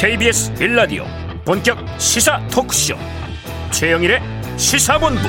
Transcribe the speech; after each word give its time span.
KBS 0.00 0.54
빌라디오 0.54 1.04
본격 1.44 1.76
시사 1.98 2.40
토크쇼. 2.52 2.94
최영일의 3.72 4.20
시사본부. 4.56 5.20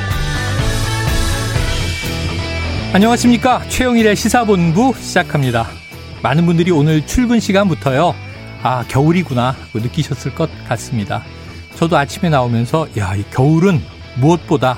안녕하십니까? 2.93 3.63
최영일의 3.67 4.15
시사본부 4.15 4.93
시작합니다. 4.99 5.65
많은 6.21 6.45
분들이 6.45 6.69
오늘 6.69 7.03
출근 7.07 7.39
시간부터요. 7.39 8.13
아 8.61 8.85
겨울이구나. 8.87 9.55
느끼셨을 9.73 10.35
것 10.35 10.51
같습니다. 10.67 11.23
저도 11.75 11.97
아침에 11.97 12.29
나오면서 12.29 12.87
야 12.95 13.15
이 13.15 13.23
겨울은 13.31 13.81
무엇보다 14.17 14.77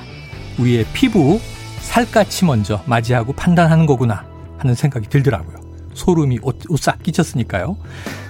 우리의 0.58 0.86
피부 0.94 1.42
살갗이 1.82 2.46
먼저 2.46 2.82
맞이하고 2.86 3.34
판단하는 3.34 3.86
거구나 3.86 4.24
하는 4.58 4.74
생각이 4.74 5.10
들더라고요 5.10 5.61
소름이 5.94 6.40
오싹 6.70 7.04
끼쳤으니까요. 7.04 7.78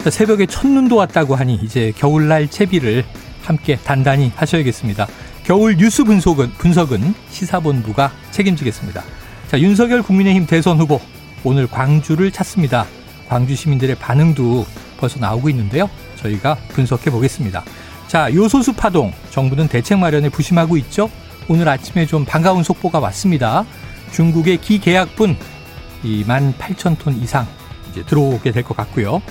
새벽에 0.10 0.46
첫눈도 0.46 0.96
왔다고 0.96 1.36
하니 1.36 1.60
이제 1.64 1.94
겨울날 1.98 2.50
채비를 2.50 3.06
함께 3.44 3.78
단단히 3.78 4.32
하셔야겠습니다. 4.36 5.08
겨울 5.44 5.76
뉴스 5.76 6.04
분석은, 6.04 6.52
분석은 6.52 7.14
시사본부가 7.30 8.12
책임지겠습니다. 8.32 9.04
자, 9.48 9.60
윤석열 9.60 10.02
국민의힘 10.02 10.46
대선 10.46 10.80
후보 10.80 11.00
오늘 11.44 11.68
광주를 11.68 12.32
찾습니다. 12.32 12.86
광주 13.28 13.56
시민들의 13.56 13.96
반응도 13.96 14.66
벌써 14.98 15.20
나오고 15.20 15.50
있는데요. 15.50 15.90
저희가 16.18 16.56
분석해 16.70 17.10
보겠습니다. 17.10 17.64
자, 18.08 18.34
요소수 18.34 18.74
파동 18.74 19.12
정부는 19.32 19.68
대책 19.68 19.98
마련에 19.98 20.30
부심하고 20.30 20.78
있죠. 20.78 21.10
오늘 21.48 21.68
아침에 21.68 22.06
좀 22.06 22.24
반가운 22.26 22.62
속보가 22.62 23.00
왔습니다. 23.00 23.66
중국의 24.12 24.58
기계약분 24.58 25.36
이 26.04 26.24
18,000톤 26.26 27.22
이상 27.22 27.48
이제 27.92 28.04
들어오게 28.04 28.52
될 28.52 28.64
것 28.64 28.76
같고요. 28.78 29.22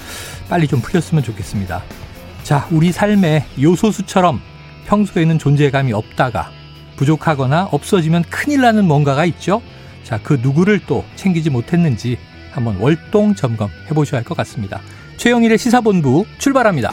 빨리 0.48 0.66
좀 0.68 0.80
풀렸으면 0.80 1.22
좋겠습니다. 1.24 1.82
자, 2.42 2.66
우리 2.70 2.92
삶에 2.92 3.46
요소수처럼 3.60 4.40
평소에는 4.86 5.38
존재감이 5.38 5.92
없다가 5.92 6.50
부족하거나 6.96 7.68
없어지면 7.72 8.24
큰일 8.28 8.60
나는 8.62 8.86
뭔가가 8.86 9.24
있죠. 9.26 9.62
자, 10.04 10.18
그 10.22 10.38
누구를 10.42 10.80
또 10.86 11.04
챙기지 11.16 11.50
못했는지 11.50 12.18
한번 12.52 12.76
월동 12.78 13.34
점검해 13.34 13.88
보셔야 13.94 14.18
할 14.18 14.24
것 14.24 14.36
같습니다. 14.38 14.80
최영일의 15.16 15.56
시사본부 15.58 16.24
출발합니다. 16.38 16.92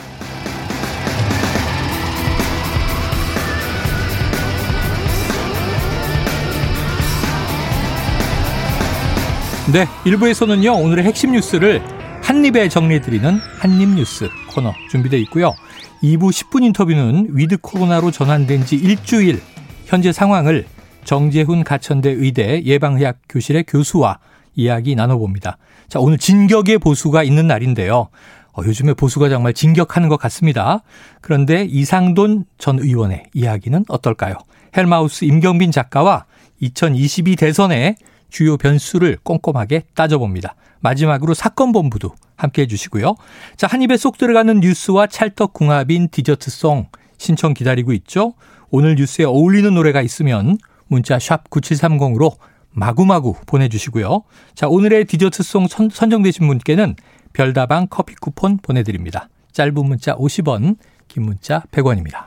네, 9.70 9.86
1부에서는요, 10.06 10.82
오늘의 10.82 11.04
핵심 11.04 11.34
뉴스를 11.34 11.84
한입에 12.23 12.70
정리해드리는 12.70 13.38
한입 13.60 13.90
뉴스 13.90 14.30
코너 14.50 14.72
준비되어 14.90 15.20
있고요. 15.22 15.54
2부 16.02 16.30
10분 16.30 16.64
인터뷰는 16.64 17.32
위드 17.32 17.58
코로나로 17.58 18.12
전환된 18.12 18.66
지 18.66 18.78
일주일, 18.78 19.42
현재 19.86 20.14
상황을 20.14 20.66
정재훈 21.04 21.66
가천대 21.66 22.12
의대 22.12 22.64
예방의학 22.64 23.18
교실의 23.28 23.66
교수와 23.68 24.20
이야기 24.56 24.95
나눠봅니다. 24.95 25.58
자, 25.90 26.00
오늘 26.00 26.18
진격의 26.18 26.78
보수가 26.78 27.23
있는 27.23 27.48
날인데요. 27.48 28.08
어, 28.54 28.62
요즘에 28.66 28.94
보수가 28.94 29.28
정말 29.28 29.54
진격하는 29.54 30.08
것 30.08 30.16
같습니다. 30.16 30.82
그런데 31.20 31.66
이상돈 31.66 32.45
전 32.58 32.80
의원의 32.80 33.26
이야기는 33.34 33.84
어떨까요? 33.90 34.36
헬마우스 34.78 35.26
임경빈 35.26 35.73
작가와 35.73 36.23
2022 36.62 37.36
대선에 37.36 37.98
주요 38.38 38.56
변수를 38.56 39.18
꼼꼼하게 39.24 39.86
따져봅니다. 39.96 40.54
마지막으로 40.82 41.34
사건 41.34 41.72
본부도 41.72 42.14
함께 42.36 42.62
해주시고요. 42.62 43.16
자, 43.56 43.66
한 43.66 43.82
입에 43.82 43.98
쏙 43.98 44.20
들어가는 44.20 44.60
뉴스와 44.60 45.08
찰떡궁합인 45.08 46.10
디저트송 46.10 46.89
신청 47.17 47.56
기다리고 47.56 47.94
있죠. 47.94 48.36
오늘 48.70 48.94
뉴스에 48.94 49.26
어울리는 49.26 49.73
노래가 49.73 50.04
있으면 50.04 50.60
문자 50.86 51.17
샵 51.17 51.50
9730으로 51.50 52.36
마구마구 52.70 53.34
보내주시고요. 53.48 54.22
자, 54.54 54.67
오늘의 54.67 55.06
디저트송 55.06 55.67
선, 55.67 55.90
선정되신 55.90 56.45
분께는 56.45 56.95
별다방 57.34 57.88
커피 57.90 58.14
쿠폰 58.14 58.58
보내드립니다. 58.58 59.30
짧은 59.52 59.73
문자 59.84 60.16
50원, 60.16 60.78
긴 61.08 61.23
문자 61.23 61.64
100원입니다. 61.72 62.27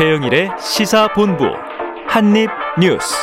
최영일의 0.00 0.48
시사본부 0.58 1.44
한입뉴스. 2.08 3.16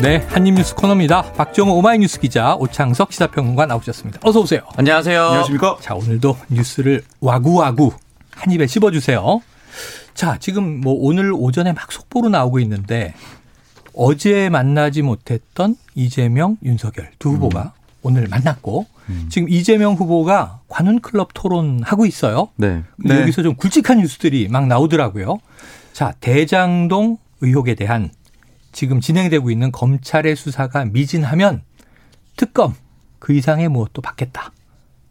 네, 0.00 0.18
한입뉴스 0.28 0.76
코너입니다. 0.76 1.32
박정호 1.32 1.74
오마이뉴스 1.78 2.20
기자, 2.20 2.54
오창석 2.54 3.12
시사평론가 3.12 3.66
나오셨습니다. 3.66 4.20
어서 4.22 4.38
오세요. 4.38 4.60
안녕하세요. 4.76 5.20
안녕하십니까? 5.20 5.78
자, 5.80 5.96
오늘도 5.96 6.36
뉴스를 6.50 7.02
와구와구 7.20 7.90
한 8.30 8.52
입에 8.52 8.68
씹어주세요. 8.68 9.42
자, 10.14 10.36
지금 10.38 10.80
뭐 10.80 10.94
오늘 10.96 11.32
오전에 11.32 11.72
막 11.72 11.90
속보로 11.90 12.28
나오고 12.28 12.60
있는데 12.60 13.14
어제 13.96 14.48
만나지 14.48 15.02
못했던 15.02 15.74
이재명, 15.96 16.56
윤석열 16.62 17.10
두 17.18 17.30
후보가 17.30 17.62
음. 17.62 17.70
오늘 18.02 18.28
만났고 18.28 18.86
음. 19.08 19.26
지금 19.30 19.48
이재명 19.48 19.94
후보가 19.94 20.60
관훈 20.68 21.00
클럽 21.00 21.30
토론 21.34 21.82
하고 21.84 22.06
있어요. 22.06 22.48
네. 22.56 22.82
네. 22.96 23.20
여기서 23.20 23.42
좀 23.42 23.54
굵직한 23.54 23.98
뉴스들이 23.98 24.48
막 24.48 24.66
나오더라고요. 24.66 25.38
자, 25.92 26.14
대장동 26.20 27.18
의혹에 27.40 27.74
대한 27.74 28.10
지금 28.72 29.00
진행되고 29.00 29.50
있는 29.50 29.70
검찰의 29.70 30.36
수사가 30.36 30.86
미진하면 30.86 31.62
특검 32.36 32.74
그 33.18 33.34
이상의 33.34 33.68
무엇도 33.68 34.02
받겠다. 34.02 34.52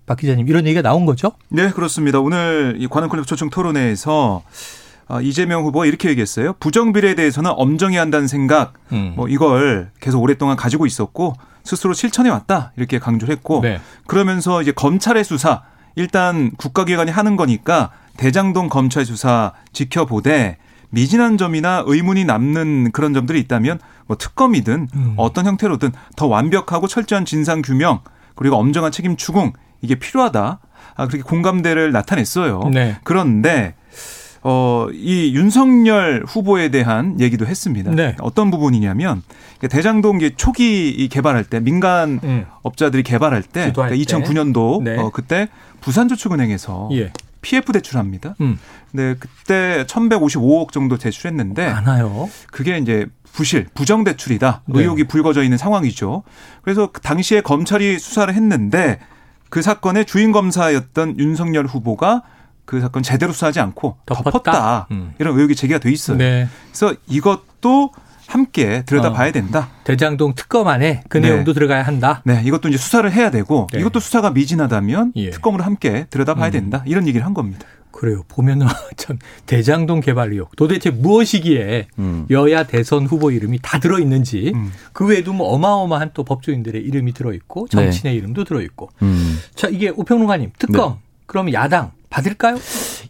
박 0.05 0.17
기자님 0.17 0.47
이런 0.47 0.65
얘기가 0.65 0.81
나온 0.81 1.05
거죠? 1.05 1.33
네, 1.49 1.69
그렇습니다. 1.69 2.19
오늘 2.19 2.75
이 2.79 2.87
관훈 2.87 3.09
클럽 3.09 3.27
초청 3.27 3.49
토론회에서 3.49 4.43
아, 4.45 4.80
이재명 5.21 5.63
후보가 5.63 5.85
이렇게 5.85 6.09
얘기했어요. 6.09 6.53
부정비례에 6.59 7.15
대해서는 7.15 7.51
엄정히 7.53 7.97
한다는 7.97 8.27
생각, 8.27 8.73
음. 8.91 9.13
뭐 9.15 9.27
이걸 9.27 9.91
계속 9.99 10.21
오랫동안 10.21 10.55
가지고 10.55 10.85
있었고 10.85 11.33
스스로 11.63 11.93
실천해 11.93 12.29
왔다 12.29 12.71
이렇게 12.77 12.99
강조를 12.99 13.35
했고 13.35 13.61
네. 13.61 13.79
그러면서 14.07 14.61
이제 14.61 14.71
검찰의 14.71 15.23
수사 15.23 15.63
일단 15.95 16.51
국가기관이 16.57 17.11
하는 17.11 17.35
거니까 17.35 17.91
대장동 18.17 18.69
검찰 18.69 19.05
수사 19.05 19.53
지켜보되 19.73 20.57
미진한 20.89 21.37
점이나 21.37 21.83
의문이 21.85 22.25
남는 22.25 22.91
그런 22.91 23.13
점들이 23.13 23.39
있다면 23.41 23.79
뭐 24.07 24.17
특검이든 24.17 24.87
음. 24.93 25.13
어떤 25.17 25.45
형태로든 25.45 25.91
더 26.15 26.27
완벽하고 26.27 26.87
철저한 26.87 27.25
진상 27.25 27.61
규명 27.61 28.01
그리고 28.35 28.57
엄정한 28.57 28.91
책임 28.91 29.15
추궁 29.15 29.53
이게 29.81 29.95
필요하다. 29.95 30.59
아, 30.95 31.07
그렇게 31.07 31.23
공감대를 31.23 31.91
나타냈어요. 31.91 32.69
네. 32.73 32.97
그런데 33.03 33.75
어, 34.43 34.87
이 34.91 35.33
윤석열 35.35 36.23
후보에 36.27 36.69
대한 36.69 37.19
얘기도 37.19 37.45
했습니다. 37.45 37.91
네. 37.91 38.15
어떤 38.21 38.49
부분이냐면 38.49 39.21
대장동 39.69 40.19
초기 40.35 41.07
개발할 41.09 41.43
때 41.43 41.59
민간 41.59 42.19
음. 42.23 42.45
업자들이 42.63 43.03
개발할 43.03 43.43
때 43.43 43.71
그러니까 43.71 43.95
2009년도 43.95 44.83
네. 44.83 44.97
어, 44.97 45.11
그때 45.11 45.47
부산저축은행에서 45.81 46.89
예. 46.93 47.11
PF 47.41 47.71
대출합니다. 47.71 48.35
음. 48.41 48.59
네, 48.91 49.15
그때 49.19 49.83
1,155억 49.87 50.71
정도 50.71 50.97
대출했는데 50.97 51.71
많아요. 51.73 52.29
그게 52.51 52.77
이제 52.77 53.07
부실, 53.31 53.67
부정 53.73 54.03
대출이다. 54.03 54.63
네. 54.65 54.79
의혹이 54.79 55.05
불거져 55.05 55.43
있는 55.43 55.57
상황이죠. 55.57 56.23
그래서 56.61 56.91
그 56.91 57.01
당시에 57.01 57.41
검찰이 57.41 57.97
수사를 57.99 58.33
했는데 58.33 58.99
그 59.49 59.61
사건의 59.61 60.05
주인 60.05 60.31
검사였던 60.31 61.19
윤석열 61.19 61.65
후보가 61.65 62.23
그 62.71 62.79
사건 62.79 63.03
제대로 63.03 63.33
수사하지 63.33 63.59
않고 63.59 63.97
덮었다, 64.05 64.31
덮었다. 64.31 64.87
음. 64.91 65.13
이런 65.19 65.35
의혹이 65.35 65.57
제기가 65.57 65.77
돼 65.79 65.91
있어요. 65.91 66.15
네. 66.15 66.47
그래서 66.69 66.95
이것도 67.05 67.91
함께 68.27 68.83
들여다봐야 68.85 69.27
어. 69.27 69.31
된다. 69.33 69.67
대장동 69.83 70.35
특검 70.35 70.69
안에 70.69 71.03
그 71.09 71.17
네. 71.17 71.27
내용도 71.31 71.51
들어가야 71.51 71.83
한다. 71.83 72.21
네, 72.23 72.41
이것도 72.45 72.69
이제 72.69 72.77
수사를 72.77 73.11
해야 73.11 73.29
되고 73.29 73.67
네. 73.73 73.81
이것도 73.81 73.99
수사가 73.99 74.31
미진하다면 74.31 75.11
예. 75.17 75.31
특검으로 75.31 75.65
함께 75.65 76.05
들여다봐야 76.09 76.47
음. 76.47 76.51
된다. 76.51 76.81
이런 76.85 77.09
얘기를 77.09 77.25
한 77.25 77.33
겁니다. 77.33 77.67
그래요. 77.91 78.23
보면은 78.29 78.67
참 78.95 79.19
대장동 79.47 79.99
개발 79.99 80.31
의혹 80.31 80.55
도대체 80.55 80.91
무엇이기에 80.91 81.87
음. 81.99 82.25
여야 82.29 82.63
대선 82.63 83.05
후보 83.05 83.31
이름이 83.31 83.59
다 83.61 83.79
들어 83.81 83.99
있는지 83.99 84.53
음. 84.55 84.71
그 84.93 85.05
외에도 85.05 85.33
뭐 85.33 85.49
어마어마한 85.49 86.11
또 86.13 86.23
법조인들의 86.23 86.81
이름이 86.81 87.11
들어 87.11 87.33
있고 87.33 87.67
정치인의 87.67 88.13
네. 88.13 88.17
이름도 88.17 88.45
들어 88.45 88.61
있고. 88.61 88.91
음. 89.01 89.37
자, 89.55 89.67
이게 89.67 89.89
오평론가님 89.89 90.51
특검 90.57 90.93
네. 90.93 90.99
그럼 91.25 91.51
야당 91.51 91.91
받을까요? 92.11 92.57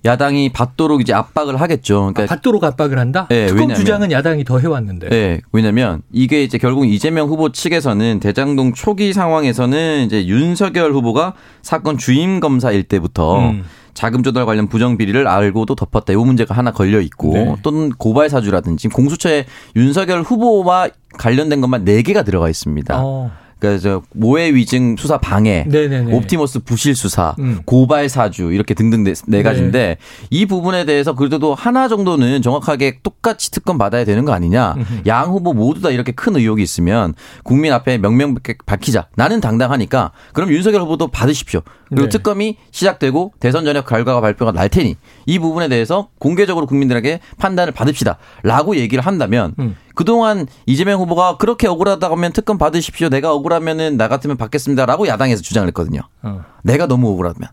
야당이 0.05 0.53
받도록 0.53 1.01
이제 1.01 1.13
압박을 1.13 1.59
하겠죠. 1.59 2.11
그러니까 2.13 2.23
아, 2.23 2.25
받도록 2.27 2.63
압박을 2.63 2.97
한다. 2.97 3.27
네, 3.29 3.47
특검 3.47 3.59
왜냐면, 3.59 3.75
주장은 3.75 4.11
야당이 4.11 4.45
더 4.45 4.59
해왔는데. 4.59 5.09
네, 5.09 5.41
왜냐하면 5.51 6.03
이게 6.11 6.43
이제 6.43 6.57
결국 6.57 6.85
이재명 6.85 7.27
후보 7.27 7.51
측에서는 7.51 8.19
대장동 8.21 8.73
초기 8.73 9.11
상황에서는 9.11 10.05
이제 10.05 10.25
윤석열 10.27 10.93
후보가 10.93 11.33
사건 11.61 11.97
주임 11.97 12.39
검사일 12.39 12.83
때부터 12.83 13.39
음. 13.39 13.63
자금 13.93 14.23
조달 14.23 14.45
관련 14.45 14.67
부정 14.67 14.97
비리를 14.97 15.27
알고도 15.27 15.75
덮었다. 15.75 16.13
이 16.13 16.15
문제가 16.15 16.55
하나 16.55 16.71
걸려 16.71 17.01
있고 17.01 17.33
네. 17.33 17.55
또는 17.61 17.89
고발 17.89 18.29
사주라든지 18.29 18.87
공수처에 18.87 19.45
윤석열 19.75 20.21
후보와 20.21 20.89
관련된 21.17 21.59
것만 21.59 21.85
4 21.85 22.01
개가 22.03 22.23
들어가 22.23 22.49
있습니다. 22.49 22.95
어. 22.97 23.31
그러니까 23.61 24.01
모해 24.13 24.53
위증 24.53 24.95
수사 24.97 25.19
방해, 25.19 25.65
네네네. 25.67 26.13
옵티머스 26.13 26.59
부실 26.59 26.95
수사, 26.95 27.35
음. 27.37 27.59
고발 27.65 28.09
사주 28.09 28.51
이렇게 28.51 28.73
등등 28.73 29.03
네, 29.03 29.13
네 29.27 29.43
가지인데 29.43 29.79
네. 29.79 29.97
이 30.31 30.47
부분에 30.47 30.83
대해서 30.85 31.13
그래도 31.13 31.53
하나 31.53 31.87
정도는 31.87 32.41
정확하게 32.41 32.99
똑같이 33.03 33.51
특검 33.51 33.77
받아야 33.77 34.03
되는 34.03 34.25
거 34.25 34.33
아니냐? 34.33 34.73
음흠. 34.77 35.01
양 35.05 35.29
후보 35.29 35.53
모두 35.53 35.79
다 35.79 35.91
이렇게 35.91 36.11
큰 36.11 36.35
의혹이 36.35 36.63
있으면 36.63 37.13
국민 37.43 37.71
앞에 37.71 37.99
명명백백 37.99 38.65
밝히자. 38.65 39.07
나는 39.15 39.39
당당하니까 39.39 40.11
그럼 40.33 40.49
윤석열 40.49 40.81
후보도 40.81 41.07
받으십시오. 41.09 41.61
그리고 41.89 42.03
네. 42.03 42.09
특검이 42.09 42.57
시작되고 42.71 43.33
대선 43.39 43.65
전역 43.65 43.85
결과가 43.85 44.21
발표가 44.21 44.51
날 44.51 44.69
테니 44.69 44.95
이 45.27 45.39
부분에 45.39 45.67
대해서 45.67 46.07
공개적으로 46.19 46.65
국민들에게 46.65 47.19
판단을 47.37 47.73
받읍시다라고 47.73 48.77
얘기를 48.77 49.05
한다면 49.05 49.53
음. 49.59 49.75
그동안 49.95 50.47
이재명 50.65 50.99
후보가 51.01 51.37
그렇게 51.37 51.67
억울하다고 51.67 52.15
하면 52.15 52.31
특검 52.33 52.57
받으십시오. 52.57 53.09
내가 53.09 53.33
억울하면은 53.33 53.97
나 53.97 54.07
같으면 54.07 54.37
받겠습니다라고 54.37 55.07
야당에서 55.07 55.41
주장을 55.41 55.67
했거든요. 55.69 56.01
어. 56.21 56.43
내가 56.63 56.87
너무 56.87 57.09
억울하면. 57.11 57.49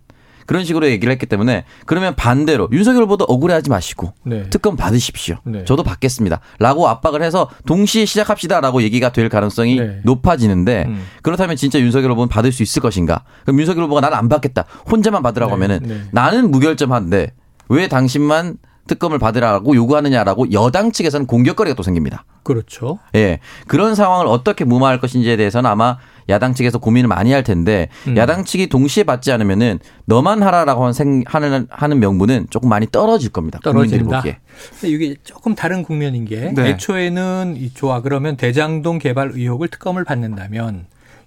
그런 0.49 0.65
식으로 0.65 0.89
얘기를 0.89 1.13
했기 1.13 1.27
때문에 1.27 1.65
그러면 1.85 2.15
반대로 2.17 2.71
윤석열 2.73 3.03
후보도 3.03 3.27
억울해하지 3.27 3.69
마시고 3.69 4.15
네. 4.25 4.49
특검 4.49 4.77
받으십시오. 4.77 5.37
네. 5.45 5.63
저도 5.67 5.83
받겠습니다. 5.83 6.41
라고 6.59 6.89
압박을 6.89 7.23
해서 7.23 7.51
동시에 7.67 8.07
시작합시다. 8.07 8.63
라고 8.63 8.83
얘기가 8.83 9.13
될 9.13 9.29
가능성이 9.29 9.77
네. 9.77 10.01
높아지는데 10.05 10.87
음. 10.89 11.05
그렇다면 11.21 11.57
진짜 11.57 11.79
윤석열 11.79 12.13
후보는 12.13 12.31
받을 12.31 12.51
수 12.51 12.63
있을 12.63 12.81
것인가? 12.81 13.25
그럼 13.43 13.61
윤석열 13.61 13.85
후보가 13.85 14.01
나는 14.01 14.17
안 14.17 14.31
받겠다. 14.31 14.65
혼자만 14.91 15.23
받으라고 15.23 15.55
네. 15.55 15.63
하면은 15.67 15.87
네. 15.87 16.01
나는 16.13 16.51
무결점한데 16.51 17.35
왜 17.69 17.89
당신만 17.89 18.57
특검을 18.89 19.21
받으라고 19.21 19.77
요구하느냐라고 19.77 20.51
여당 20.51 20.91
측에서는 20.91 21.27
공격거리가 21.27 21.77
또 21.77 21.85
생깁니다. 21.85 22.25
그렇죠. 22.43 22.99
예. 23.15 23.39
그런 23.69 23.95
상황을 23.95 24.27
어떻게 24.27 24.65
무마할 24.65 24.99
것인지에 24.99 25.37
대해서는 25.37 25.71
아마 25.71 25.99
야당 26.29 26.55
측에서 26.55 26.79
고민을 26.79 27.09
많이 27.09 27.33
할 27.33 27.45
텐데 27.45 27.89
음. 28.07 28.17
야당 28.17 28.45
측이 28.45 28.69
동시에 28.69 29.05
받지 29.05 29.31
않으면은 29.31 29.79
너만 30.07 30.43
하라라고 30.43 30.91
하는 31.25 31.67
하는 31.71 32.01
명분은 32.01 32.49
조금 32.51 32.69
많이 32.69 32.87
떨어질 32.91 33.31
겁니다. 33.31 33.61
떨어진다. 33.63 34.23
근데 34.23 34.39
이게 34.83 35.15
조금 35.23 35.55
다른 35.55 35.83
국면인 35.83 36.25
게 36.25 36.53
네. 36.55 36.71
애초에는 36.71 37.55
이 37.57 37.73
좋아 37.73 38.01
그러면 38.01 38.37
대장동 38.37 38.99
개발 38.99 39.31
의혹을 39.33 39.69
특검을 39.69 40.05
받는다면 40.05 40.87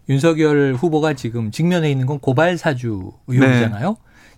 윤석열 0.10 0.76
후보가 0.78 1.14
지금 1.14 1.52
직면해 1.52 1.90
있는 1.90 2.06
건 2.06 2.20
고발 2.20 2.58
사주 2.58 3.14
의혹이잖아요. 3.28 3.90
네. 3.90 3.96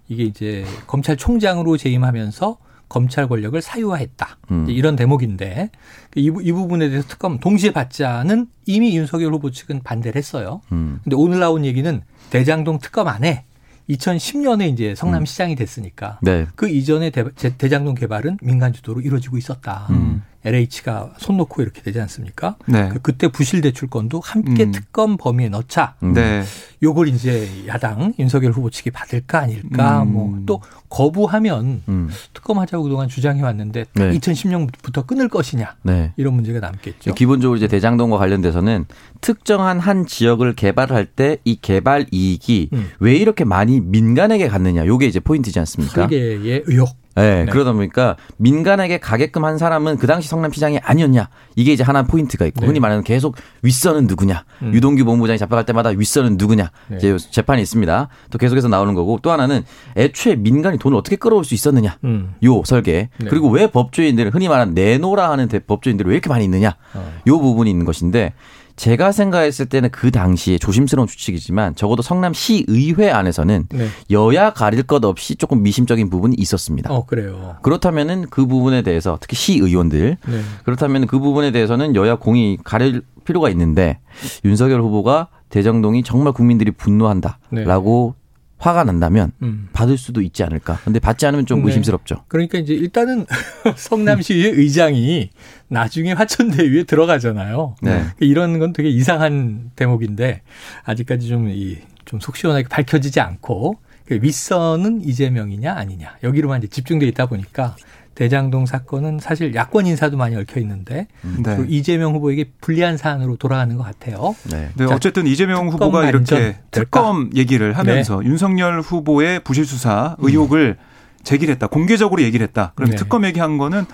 이게 0.10 0.24
이제 0.24 0.66
검찰총장으로 0.88 1.78
재임하면서 1.78 2.58
검찰 2.94 3.28
권력을 3.28 3.60
사유화했다. 3.60 4.38
음. 4.52 4.68
이런 4.70 4.96
대목인데 4.96 5.72
이, 6.16 6.32
이, 6.42 6.52
부분에 6.52 6.90
대해서 6.90 7.08
특검 7.08 7.40
동시에 7.40 7.74
받자는 7.74 8.46
이미 8.68 8.96
윤석열 8.96 9.34
후보 9.34 9.50
측은 9.50 9.82
반대를 9.82 10.16
했어요. 10.16 10.62
음. 10.72 11.00
근데 11.04 11.16
오늘 11.16 11.40
나온 11.40 11.66
얘기는 11.66 12.02
대장동 12.30 12.78
특검 12.78 13.08
안에 13.08 13.46
2010년에 13.90 14.72
이제 14.72 14.94
성남시장이 14.94 15.56
음. 15.56 15.58
됐으니까 15.58 16.20
네. 16.22 16.46
그 16.54 16.70
이전에 16.70 17.10
대, 17.10 17.24
장동 17.68 17.96
개발은 17.96 18.38
민간 18.44 18.72
주도로 18.72 19.02
이루어지고 19.02 19.38
있었다. 19.38 19.88
음. 19.90 20.22
LH가 20.46 21.14
손 21.18 21.38
놓고 21.38 21.62
이렇게 21.62 21.82
되지 21.82 22.00
않습니까? 22.02 22.56
네. 22.66 22.90
그 22.90 23.00
그때 23.00 23.28
부실 23.28 23.62
대출권도 23.62 24.20
함께 24.24 24.64
음. 24.66 24.72
특검 24.72 25.18
범위에 25.18 25.50
넣자. 25.50 25.96
음. 26.04 26.14
네. 26.14 26.44
요걸 26.82 27.08
이제 27.08 27.48
야당 27.68 28.14
윤석열 28.20 28.52
후보 28.52 28.70
측이 28.70 28.92
받을까 28.92 29.40
아닐까 29.42 30.04
음. 30.04 30.14
뭐또 30.14 30.62
거부하면 30.90 31.82
음. 31.88 32.10
특검하자고 32.34 32.84
그동안 32.84 33.08
주장해 33.08 33.42
왔는데 33.42 33.86
네. 33.94 34.12
2010년부터 34.12 35.08
끊을 35.08 35.30
것이냐 35.30 35.76
네. 35.84 36.14
이런 36.18 36.34
문제가 36.34 36.60
남겠죠. 36.60 37.14
기본적으로 37.14 37.58
이제 37.58 37.68
대장동과 37.68 38.18
관련돼서는 38.18 38.86
특정한 39.22 39.80
한 39.80 40.06
지역을 40.06 40.56
개발할 40.56 41.06
때 41.06 41.38
이 41.46 41.58
개발 41.62 42.06
이익이 42.12 42.70
음. 42.74 42.90
왜 43.00 43.16
이렇게 43.16 43.44
많이 43.44 43.80
민간에게 43.82 44.48
갔느냐 44.48 44.86
요게 44.86 45.08
이제 45.08 45.20
포인트지 45.20 45.60
않습니까? 45.60 45.94
설계의 45.94 46.64
의혹. 46.66 47.03
네, 47.16 47.46
네, 47.46 47.52
그러다 47.52 47.74
보니까 47.74 48.18
민간에게 48.38 49.00
가게끔 49.00 49.46
한 49.46 49.58
사람은 49.58 49.98
그 49.98 50.08
당시 50.08 50.28
성남시장이 50.28 50.80
아니었냐 50.80 51.30
이게 51.56 51.74
이제 51.74 51.84
하나 51.84 52.04
포인트가 52.04 52.46
있고 52.46 52.62
네. 52.62 52.68
흔히 52.68 52.80
말하는 52.80 53.04
계속 53.04 53.36
윗선은 53.62 54.08
누구냐 54.08 54.46
음. 54.64 54.74
유동규 54.74 55.06
본부장이 55.06 55.38
잡혀갈 55.38 55.66
때마다 55.66 55.90
윗선은 55.90 56.38
누구냐 56.38 56.72
네. 56.88 56.98
이제 56.98 57.16
재판이 57.18 57.62
있습니다 57.62 58.08
또 58.32 58.38
계속해서 58.38 58.68
나오는 58.68 58.94
거고 58.94 59.20
또 59.22 59.32
하나는 59.32 59.64
애초에 59.96 60.36
민간이 60.36 60.80
돈을 60.80 60.98
어떻게 60.98 61.16
끌어올 61.16 61.46
수 61.46 61.54
있었느냐 61.54 61.98
음. 62.04 62.34
요 62.44 62.64
설계 62.66 63.10
네. 63.18 63.28
그리고 63.30 63.50
왜 63.50 63.68
법조인들 63.68 64.34
흔히 64.34 64.48
말하는 64.48 64.74
내노라 64.74 65.30
하는 65.30 65.48
법조인들이 65.48 66.10
왜 66.10 66.16
이렇게 66.16 66.30
많이 66.30 66.46
있느냐 66.46 66.76
어. 66.96 67.14
요 67.28 67.40
부분이 67.40 67.70
있는 67.70 67.86
것인데 67.86 68.34
제가 68.76 69.12
생각했을 69.12 69.68
때는 69.68 69.90
그 69.92 70.12
당시에 70.12 70.58
조심스러운 70.58 71.08
추측이지만 71.08 71.76
적어도 71.76 72.02
성남시 72.02 72.66
의회 72.68 73.12
안에서는 73.12 73.68
네. 73.70 73.88
여야 74.10 74.52
가릴 74.52 74.84
것 74.84 75.06
없이 75.06 75.36
조금 75.36 75.62
미심적인 75.64 76.10
부분이 76.10 76.36
있었습니다. 76.38 76.92
어, 76.92 77.06
그래요. 77.06 77.58
그렇다면은 77.62 78.26
그 78.30 78.46
부분에 78.46 78.82
대해서 78.82 79.18
특히 79.22 79.36
시 79.36 79.54
의원들 79.54 80.18
네. 80.26 80.42
그렇다면 80.64 81.08
그 81.08 81.20
부분에 81.20 81.52
대해서는 81.52 81.96
여야 81.96 82.16
공이 82.16 82.58
가릴 82.64 83.02
필요가 83.26 83.50
있는데 83.50 84.00
윤석열 84.44 84.82
후보가 84.82 85.30
대정동이 85.50 86.04
정말 86.04 86.34
국민들이 86.34 86.72
분노한다라고 86.72 88.16
네. 88.18 88.23
화가 88.64 88.84
난다면 88.86 89.32
음. 89.42 89.70
받을 89.74 89.98
수도 89.98 90.22
있지 90.22 90.44
않을까. 90.44 90.80
근데 90.84 91.00
받지 91.00 91.26
않으면 91.26 91.46
좀 91.46 91.60
네. 91.62 91.68
의심스럽죠. 91.68 92.16
네. 92.16 92.22
그러니까 92.28 92.58
이제 92.60 92.74
일단은 92.74 93.26
성남시의 93.76 94.52
의장이 94.52 95.30
나중에 95.68 96.14
화천대유에 96.14 96.84
들어가잖아요. 96.84 97.76
네. 97.82 97.90
그러니까 97.92 98.16
이런 98.20 98.60
건 98.60 98.74
되게 98.74 98.90
이상한 98.90 99.72
대목인데 99.76 100.42
아직까지 100.86 101.28
좀 101.28 101.50
이 101.50 101.78
좀 102.06 102.20
속 102.20 102.36
시원하게 102.36 102.68
밝혀지지 102.68 103.20
않고 103.22 103.78
그 104.06 104.20
윗선은 104.22 105.02
이재명이냐 105.06 105.74
아니냐 105.74 106.18
여기로만 106.22 106.60
이제 106.60 106.68
집중돼 106.68 107.08
있다 107.08 107.28
보니까 107.28 107.76
대장동 108.16 108.66
사건은 108.66 109.20
사실 109.20 109.56
야권 109.56 109.88
인사도 109.88 110.18
많이 110.18 110.36
얽혀 110.36 110.60
있는데 110.60 111.08
음. 111.24 111.44
네. 111.44 111.58
이재명 111.68 112.14
후보에게 112.14 112.52
불리한 112.62 112.98
사안으로 112.98 113.38
돌아가는 113.38 113.76
것 113.76 113.84
같아요. 113.84 114.36
네. 114.50 114.70
네 114.76 114.88
자, 114.88 114.96
어쨌든 114.96 115.26
이재명 115.26 115.70
후보가 115.70 116.08
이렇게 116.08 116.58
특검 116.72 117.30
얘기를 117.36 117.74
하면서 117.74 118.20
네. 118.20 118.28
윤석열 118.28 118.82
후보의 118.82 119.42
부실 119.42 119.66
수사 119.66 120.16
의혹을 120.20 120.78
음. 120.80 120.94
제기했다. 121.24 121.68
공개적으로 121.68 122.22
얘기를 122.22 122.46
했다. 122.46 122.74
그럼 122.76 122.92
네. 122.92 122.96
특검 122.98 123.26
얘기한 123.26 123.58
거는 123.58 123.86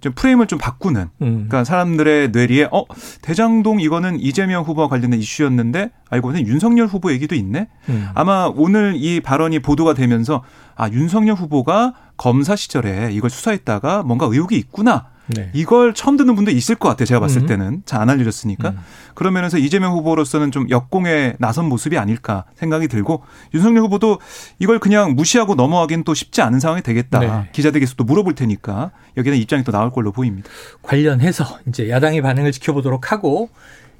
좀 0.00 0.12
프레임을 0.14 0.46
좀 0.46 0.58
바꾸는. 0.58 1.02
음. 1.22 1.28
그러니까 1.48 1.64
사람들의 1.64 2.30
뇌리에 2.30 2.68
어 2.72 2.84
대장동 3.22 3.80
이거는 3.80 4.18
이재명 4.20 4.64
후보와 4.64 4.88
관련된 4.88 5.20
이슈였는데 5.20 5.90
알고 6.08 6.28
보니 6.28 6.42
윤석열 6.46 6.86
후보 6.86 7.12
얘기도 7.12 7.34
있네. 7.34 7.68
음. 7.88 8.08
아마 8.14 8.50
오늘 8.54 8.94
이 8.96 9.20
발언이 9.20 9.60
보도가 9.60 9.94
되면서 9.94 10.42
아 10.76 10.88
윤석열 10.90 11.34
후보가 11.34 11.94
검사 12.16 12.56
시절에 12.56 13.10
이걸 13.12 13.30
수사했다가 13.30 14.02
뭔가 14.02 14.26
의혹이 14.26 14.56
있구나. 14.56 15.06
네. 15.34 15.50
이걸 15.52 15.94
처음 15.94 16.16
듣는 16.16 16.34
분도 16.34 16.50
있을 16.50 16.74
것 16.74 16.88
같아요. 16.88 17.06
제가 17.06 17.20
봤을 17.20 17.42
음. 17.42 17.46
때는 17.46 17.82
잘 17.86 18.00
안 18.00 18.08
알려졌으니까. 18.08 18.70
음. 18.70 18.78
그러면서 19.14 19.58
이재명 19.58 19.92
후보로서는 19.92 20.52
좀 20.52 20.70
역공에 20.70 21.34
나선 21.38 21.66
모습이 21.66 21.98
아닐까 21.98 22.44
생각이 22.56 22.88
들고 22.88 23.22
윤석열 23.52 23.82
후보도 23.82 24.18
이걸 24.58 24.78
그냥 24.78 25.14
무시하고 25.14 25.54
넘어가기는 25.54 26.04
또 26.04 26.14
쉽지 26.14 26.40
않은 26.40 26.60
상황이 26.60 26.80
되겠다. 26.82 27.18
네. 27.18 27.48
기자들에게서 27.52 27.96
도 27.96 28.04
물어볼 28.04 28.34
테니까 28.34 28.90
여기는 29.18 29.36
입장이 29.36 29.64
또 29.64 29.72
나올 29.72 29.90
걸로 29.90 30.12
보입니다. 30.12 30.48
관련해서 30.82 31.44
이제 31.68 31.90
야당의 31.90 32.22
반응을 32.22 32.52
지켜보도록 32.52 33.12
하고 33.12 33.50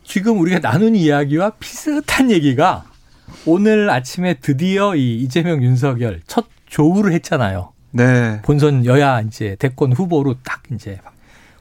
지금 0.02 0.40
우리가 0.40 0.60
나눈 0.60 0.96
이야기와 0.96 1.50
비슷한 1.60 2.30
얘기가 2.30 2.84
오늘 3.44 3.90
아침에 3.90 4.34
드디어 4.40 4.96
이 4.96 5.16
이재명 5.16 5.62
윤석열 5.62 6.20
첫 6.26 6.46
조우를 6.66 7.12
했잖아요. 7.12 7.72
네. 7.92 8.40
본선 8.42 8.86
여야 8.86 9.20
이제 9.20 9.56
대권 9.58 9.92
후보로 9.92 10.36
딱 10.42 10.62
이제 10.72 10.98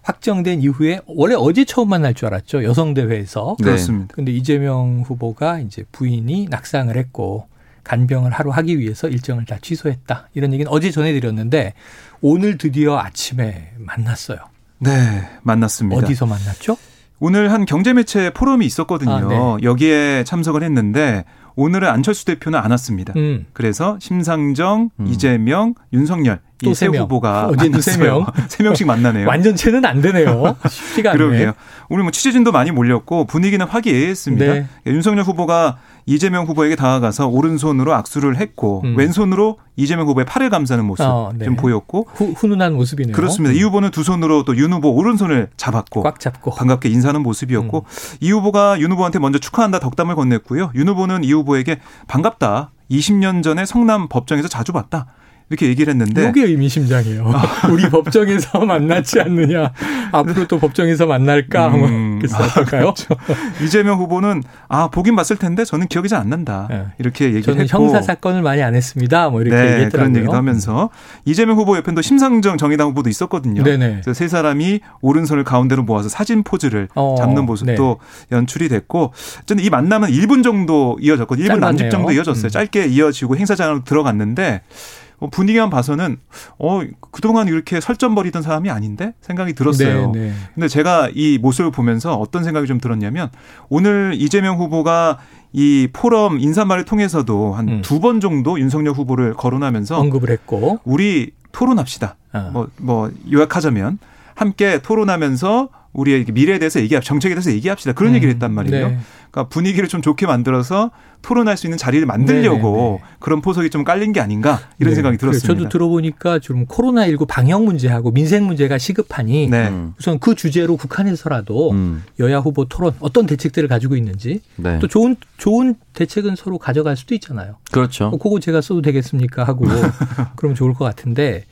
확정된 0.01 0.61
이후에 0.61 1.01
원래 1.05 1.35
어제 1.37 1.65
처음 1.65 1.89
만날 1.89 2.13
줄 2.13 2.27
알았죠. 2.27 2.63
여성대회에서. 2.63 3.57
네. 3.59 3.63
그렇습니다. 3.65 4.13
근데 4.15 4.31
이재명 4.31 5.03
후보가 5.05 5.59
이제 5.59 5.83
부인이 5.91 6.47
낙상을 6.49 6.95
했고 6.95 7.47
간병을 7.83 8.31
하루 8.31 8.51
하기 8.51 8.79
위해서 8.79 9.07
일정을 9.07 9.45
다 9.45 9.57
취소했다. 9.61 10.29
이런 10.33 10.53
얘기는 10.53 10.71
어제 10.71 10.91
전해드렸는데 10.91 11.73
오늘 12.21 12.57
드디어 12.57 12.97
아침에 12.97 13.71
만났어요. 13.77 14.37
네, 14.79 15.27
만났습니다. 15.43 16.05
어디서 16.05 16.25
만났죠? 16.25 16.77
오늘 17.19 17.51
한 17.51 17.65
경제매체 17.65 18.31
포럼이 18.31 18.65
있었거든요. 18.65 19.11
아, 19.11 19.57
네. 19.57 19.63
여기에 19.63 20.23
참석을 20.23 20.63
했는데 20.63 21.25
오늘은 21.55 21.89
안철수 21.89 22.25
대표는 22.25 22.57
안 22.57 22.71
왔습니다. 22.71 23.13
음. 23.17 23.45
그래서 23.51 23.97
심상정, 23.99 24.91
음. 24.97 25.07
이재명, 25.07 25.75
윤석열 25.91 26.39
이세 26.63 26.87
후보가 26.87 27.47
어제 27.47 27.69
두세 27.69 27.97
명, 27.97 28.25
세 28.49 28.63
명씩 28.63 28.85
만나네요. 28.87 29.27
완전체는 29.27 29.85
안 29.85 30.01
되네요. 30.01 30.55
쉽지가 30.67 31.11
않네요. 31.11 31.27
그러게요. 31.27 31.53
오늘 31.89 32.03
뭐 32.03 32.11
취재진도 32.11 32.51
많이 32.51 32.71
몰렸고 32.71 33.25
분위기는 33.25 33.65
화기애애했습니다. 33.65 34.45
네. 34.45 34.67
윤석열 34.85 35.23
후보가 35.23 35.77
이재명 36.05 36.45
후보에게 36.45 36.75
다가가서 36.75 37.27
오른손으로 37.27 37.93
악수를 37.93 38.37
했고 38.37 38.81
음. 38.83 38.97
왼손으로 38.97 39.57
이재명 39.75 40.07
후보의 40.07 40.25
팔을 40.25 40.49
감싸는 40.49 40.83
모습 40.85 41.03
어, 41.05 41.31
네. 41.35 41.45
좀 41.45 41.55
보였고 41.55 42.07
후, 42.13 42.33
훈훈한 42.35 42.73
모습이네요. 42.73 43.15
그렇습니다. 43.15 43.53
이 43.53 43.61
후보는 43.61 43.91
두 43.91 44.03
손으로 44.03 44.43
또 44.43 44.53
윤 44.59 44.73
후보 44.73 44.89
오른손을 44.89 45.49
잡았고 45.55 46.03
꽉 46.03 46.19
잡고 46.19 46.51
반갑게 46.55 46.89
인사하는 46.89 47.21
모습이었고 47.23 47.85
음. 47.87 48.17
이 48.19 48.31
후보가 48.31 48.79
윤 48.81 48.91
후보한테 48.91 49.19
먼저 49.19 49.39
축하한다 49.39 49.79
덕담을 49.79 50.15
건넸고요. 50.15 50.71
윤 50.75 50.87
후보는 50.89 51.23
이 51.23 51.31
후보에게 51.31 51.79
반갑다. 52.07 52.71
20년 52.91 53.43
전에 53.43 53.65
성남 53.65 54.07
법정에서 54.09 54.47
자주 54.47 54.73
봤다. 54.73 55.05
이렇게 55.49 55.67
얘기를 55.67 55.89
했는데 55.91 56.29
이게 56.29 56.43
의미심장해요. 56.45 57.33
우리 57.73 57.89
법정에서 57.89 58.59
만났지 58.65 59.19
않느냐. 59.19 59.71
앞으로 60.11 60.45
또 60.47 60.59
법정에서 60.59 61.07
만날까? 61.07 61.69
음. 61.69 62.19
그래서 62.19 62.37
어떨까요? 62.37 62.93
그렇죠. 62.93 63.15
이재명 63.63 63.97
후보는 63.97 64.43
아 64.67 64.89
보긴 64.89 65.15
봤을 65.15 65.37
텐데 65.37 65.65
저는 65.65 65.87
기억이 65.87 66.07
잘 66.07 66.19
안 66.19 66.29
난다. 66.29 66.67
네. 66.69 66.85
이렇게 66.99 67.25
얘기를 67.25 67.43
저는 67.43 67.61
했고 67.63 67.77
형사 67.77 68.01
사건을 68.01 68.41
많이 68.41 68.61
안 68.61 68.75
했습니다. 68.75 69.29
뭐 69.29 69.41
이렇게 69.41 69.55
네, 69.55 69.61
얘기했더라고요. 69.73 70.11
그런 70.11 70.15
얘기도 70.17 70.33
하면서 70.33 70.89
이재명 71.25 71.57
후보 71.57 71.77
옆에 71.77 71.93
또 71.95 72.01
심상정 72.01 72.57
정의당 72.57 72.89
후보도 72.89 73.09
있었거든요. 73.09 73.63
네네. 73.63 73.89
그래서 74.01 74.13
세 74.13 74.27
사람이 74.27 74.81
오른손을 75.01 75.43
가운데로 75.43 75.83
모아서 75.83 76.09
사진 76.09 76.43
포즈를 76.43 76.89
어, 76.95 77.15
잡는 77.17 77.45
모습도 77.45 77.99
네. 78.29 78.35
연출이 78.35 78.67
됐고 78.69 79.13
저는 79.45 79.63
이 79.63 79.69
만남은 79.69 80.09
1분 80.09 80.43
정도 80.43 80.97
이어졌거든요. 81.01 81.47
1분 81.47 81.59
남짓 81.59 81.89
정도 81.89 82.11
이어졌어요. 82.11 82.47
음. 82.47 82.49
짧게 82.49 82.87
이어지고 82.87 83.37
행사장으로 83.37 83.83
들어갔는데 83.85 84.61
어, 84.61 85.08
분위기만 85.27 85.69
봐서는 85.69 86.17
어 86.57 86.81
그동안 87.11 87.47
이렇게 87.47 87.79
설전 87.79 88.15
벌이던 88.15 88.41
사람이 88.41 88.69
아닌데 88.69 89.13
생각이 89.21 89.53
들었어요. 89.53 90.11
네, 90.11 90.19
네. 90.19 90.33
근데 90.53 90.67
제가 90.67 91.09
이 91.13 91.37
모습을 91.41 91.71
보면서 91.71 92.15
어떤 92.15 92.43
생각이 92.43 92.67
좀 92.67 92.79
들었냐면 92.79 93.29
오늘 93.69 94.13
이재명 94.15 94.57
후보가 94.57 95.19
이 95.51 95.87
포럼 95.91 96.39
인사말을 96.39 96.85
통해서도 96.85 97.53
한 97.53 97.81
두번 97.81 98.15
음. 98.15 98.19
정도 98.19 98.59
윤석열 98.59 98.93
후보를 98.93 99.33
거론하면서 99.33 99.99
언급을 99.99 100.29
했고 100.29 100.79
우리 100.83 101.31
토론합시다. 101.51 102.15
뭐뭐 102.31 102.63
어. 102.63 102.67
뭐 102.77 103.11
요약하자면 103.31 103.99
함께 104.35 104.81
토론하면서 104.81 105.69
우리의 105.99 106.25
미래에 106.31 106.59
대해서 106.59 106.79
얘기합 106.79 107.03
정책에 107.03 107.35
대해서 107.35 107.51
얘기합시다. 107.51 107.93
그런 107.93 108.11
음. 108.11 108.15
얘기를 108.15 108.33
했단 108.33 108.53
말이에요. 108.53 108.89
네. 108.89 108.99
그러니까 109.31 109.49
분위기를 109.49 109.87
좀 109.87 110.01
좋게 110.01 110.25
만들어서 110.25 110.91
토론할 111.21 111.57
수 111.57 111.67
있는 111.67 111.77
자리를 111.77 112.05
만들려고 112.05 112.57
네네네. 112.57 112.89
네, 112.91 112.91
네. 112.91 113.15
그런 113.19 113.41
포석이 113.41 113.69
좀 113.69 113.83
깔린 113.83 114.13
게 114.13 114.21
아닌가 114.21 114.59
이런 114.79 114.91
네. 114.91 114.95
생각이 114.95 115.17
들었습니다. 115.17 115.47
저도 115.47 115.69
들어보니까 115.69 116.39
좀 116.39 116.65
코로나19 116.65 117.27
방역 117.27 117.63
문제하고 117.63 118.11
민생 118.11 118.45
문제가 118.45 118.77
시급하니 118.77 119.47
네. 119.49 119.71
우선 119.99 120.19
그 120.19 120.33
주제로 120.35 120.77
국한해서라도 120.77 121.71
음. 121.71 122.03
여야 122.19 122.39
후보 122.39 122.65
토론 122.65 122.93
어떤 122.99 123.25
대책들을 123.25 123.67
가지고 123.67 123.95
있는지 123.95 124.41
네. 124.55 124.79
또 124.79 124.87
좋은 124.87 125.15
좋은 125.37 125.75
대책은 125.93 126.35
서로 126.35 126.57
가져갈 126.57 126.95
수도 126.95 127.13
있잖아요. 127.15 127.57
그렇죠. 127.71 128.05
어, 128.05 128.17
그거 128.17 128.39
제가 128.39 128.61
써도 128.61 128.81
되겠습니까 128.81 129.43
하고 129.43 129.65
그럼 130.37 130.55
좋을 130.55 130.73
것 130.73 130.85
같은데 130.85 131.45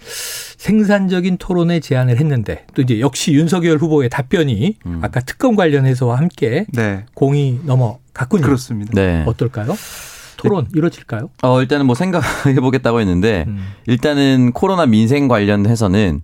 생산적인 0.57 1.37
토론에 1.37 1.79
제안을 1.79 2.17
했는데 2.17 2.65
또 2.73 2.81
이제 2.81 2.99
역시 2.99 3.33
윤석열 3.33 3.77
후보의 3.77 4.09
답변이 4.09 4.75
음. 4.85 4.99
아까 5.01 5.19
특검 5.19 5.55
관련해서와 5.55 6.17
함께 6.17 6.65
네. 6.73 7.05
공이 7.13 7.61
넘어갔군요. 7.63 8.41
그렇습니다. 8.41 8.91
네. 8.93 9.23
어떨까요? 9.25 9.75
토론 10.37 10.67
이루어질까요? 10.73 11.29
어, 11.41 11.61
일단은 11.61 11.85
뭐 11.85 11.95
생각해 11.95 12.55
보겠다고 12.61 12.99
했는데 12.99 13.45
음. 13.47 13.59
일단은 13.85 14.51
코로나 14.53 14.85
민생 14.85 15.27
관련해서는 15.27 16.21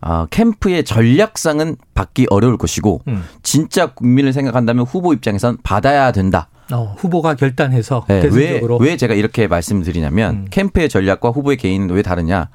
아, 0.00 0.26
캠프의 0.30 0.84
전략상은 0.84 1.76
받기 1.94 2.26
어려울 2.30 2.58
것이고 2.58 3.02
음. 3.06 3.22
진짜 3.42 3.94
국민을 3.94 4.32
생각한다면 4.32 4.84
후보 4.84 5.12
입장에선 5.12 5.58
받아야 5.62 6.10
된다. 6.10 6.48
어, 6.72 6.94
후보가 6.98 7.34
결단해서 7.34 8.04
네, 8.08 8.22
왜, 8.32 8.60
왜 8.80 8.96
제가 8.96 9.14
이렇게 9.14 9.46
말씀드리냐면 9.46 10.34
음. 10.34 10.46
캠프의 10.50 10.88
전략과 10.88 11.30
후보의 11.30 11.56
개인은 11.56 11.90
왜 11.90 12.02
다르냐? 12.02 12.48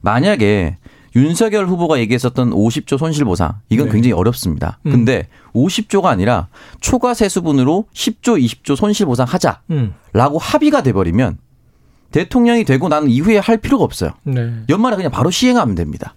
만약에 0.00 0.76
윤석열 1.16 1.66
후보가 1.66 1.98
얘기했었던 2.00 2.50
50조 2.50 2.98
손실보상 2.98 3.60
이건 3.68 3.86
네. 3.86 3.92
굉장히 3.92 4.12
어렵습니다. 4.12 4.78
음. 4.86 4.92
근데 4.92 5.28
50조가 5.54 6.06
아니라 6.06 6.48
초과 6.80 7.14
세수분으로 7.14 7.86
10조, 7.92 8.42
20조 8.42 8.76
손실보상 8.76 9.26
하자라고 9.28 9.64
음. 9.70 9.94
합의가 10.38 10.82
돼버리면 10.82 11.38
대통령이 12.12 12.64
되고 12.64 12.88
나는 12.88 13.08
이후에 13.08 13.38
할 13.38 13.58
필요가 13.58 13.84
없어요. 13.84 14.12
네. 14.24 14.52
연말에 14.68 14.96
그냥 14.96 15.10
바로 15.10 15.30
시행하면 15.30 15.74
됩니다. 15.74 16.14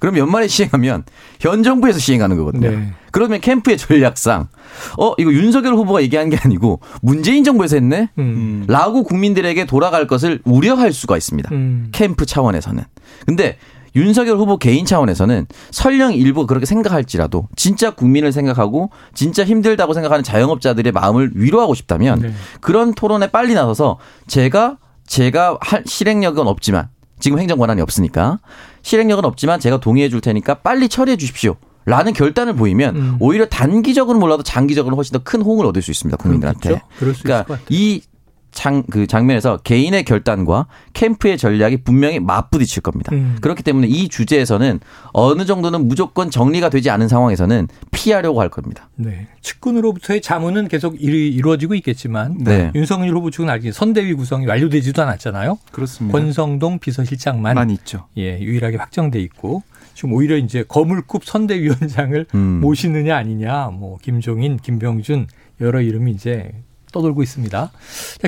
그럼 0.00 0.16
연말에 0.16 0.46
시행하면 0.46 1.04
현 1.40 1.62
정부에서 1.62 1.98
시행하는 1.98 2.36
거거든요. 2.36 2.70
네. 2.70 2.92
그러면 3.10 3.40
캠프의 3.40 3.76
전략상 3.76 4.48
어 4.96 5.14
이거 5.18 5.32
윤석열 5.32 5.74
후보가 5.74 6.02
얘기한 6.02 6.30
게 6.30 6.36
아니고 6.36 6.80
문재인 7.02 7.42
정부에서 7.42 7.76
했네. 7.76 8.10
음. 8.18 8.64
라고 8.68 9.02
국민들에게 9.02 9.64
돌아갈 9.66 10.06
것을 10.06 10.40
우려할 10.44 10.92
수가 10.92 11.16
있습니다. 11.16 11.48
음. 11.52 11.88
캠프 11.92 12.26
차원에서는. 12.26 12.84
근데 13.26 13.58
윤석열 13.96 14.36
후보 14.36 14.58
개인 14.58 14.84
차원에서는 14.84 15.46
설령 15.70 16.12
일부 16.12 16.46
그렇게 16.46 16.66
생각할지라도 16.66 17.48
진짜 17.56 17.90
국민을 17.90 18.32
생각하고 18.32 18.90
진짜 19.14 19.44
힘들다고 19.44 19.94
생각하는 19.94 20.22
자영업자들의 20.22 20.92
마음을 20.92 21.32
위로하고 21.34 21.74
싶다면 21.74 22.20
네. 22.20 22.32
그런 22.60 22.94
토론에 22.94 23.28
빨리 23.28 23.54
나서서 23.54 23.98
제가 24.26 24.78
제가 25.06 25.58
할 25.60 25.82
실행력은 25.86 26.46
없지만 26.46 26.88
지금 27.18 27.38
행정 27.38 27.58
권한이 27.58 27.80
없으니까 27.80 28.38
실행력은 28.82 29.24
없지만 29.24 29.58
제가 29.58 29.80
동의해 29.80 30.08
줄 30.08 30.20
테니까 30.20 30.54
빨리 30.54 30.88
처리해 30.88 31.16
주십시오. 31.16 31.56
라는 31.86 32.12
결단을 32.12 32.52
보이면 32.52 32.96
음. 32.96 33.16
오히려 33.18 33.46
단기적으로는 33.46 34.20
몰라도 34.20 34.42
장기적으로는 34.42 34.94
훨씬 34.96 35.14
더 35.14 35.20
큰 35.24 35.40
호응을 35.40 35.64
얻을 35.64 35.80
수 35.80 35.90
있습니다 35.90 36.18
국민들한테. 36.18 36.82
그러니까 37.22 37.58
이 37.70 38.02
장, 38.50 38.82
그 38.90 39.06
장면에서 39.06 39.58
개인의 39.58 40.04
결단과 40.04 40.66
캠프의 40.92 41.38
전략이 41.38 41.78
분명히 41.78 42.18
맞부딪힐 42.18 42.82
겁니다. 42.82 43.14
음. 43.14 43.38
그렇기 43.40 43.62
때문에 43.62 43.86
이 43.86 44.08
주제에서는 44.08 44.80
어느 45.12 45.44
정도는 45.44 45.86
무조건 45.86 46.30
정리가 46.30 46.70
되지 46.70 46.90
않은 46.90 47.08
상황에서는 47.08 47.68
피하려고 47.92 48.40
할 48.40 48.48
겁니다. 48.48 48.88
네. 48.96 49.28
측근으로부터의 49.42 50.20
자문은 50.20 50.68
계속 50.68 51.00
이루어지고 51.00 51.74
있겠지만 51.76 52.38
네. 52.38 52.72
윤석열 52.74 53.14
후보 53.14 53.30
측은 53.30 53.48
아직 53.48 53.72
선대위 53.72 54.14
구성이 54.14 54.46
완료되지도 54.46 55.02
않았잖아요. 55.02 55.58
그렇습니다. 55.70 56.18
권성동 56.18 56.78
비서실장만 56.78 57.70
있죠. 57.70 58.06
예, 58.16 58.40
유일하게 58.40 58.76
확정돼 58.76 59.20
있고 59.20 59.62
지금 59.94 60.12
오히려 60.12 60.36
이제 60.36 60.64
거물급 60.66 61.24
선대위원장을 61.24 62.26
음. 62.34 62.60
모시느냐 62.60 63.16
아니냐 63.16 63.70
뭐 63.72 63.98
김종인, 64.00 64.56
김병준 64.56 65.26
여러 65.60 65.80
이름이 65.80 66.12
이제 66.12 66.52
떠돌고 66.92 67.22
있습니다. 67.22 67.70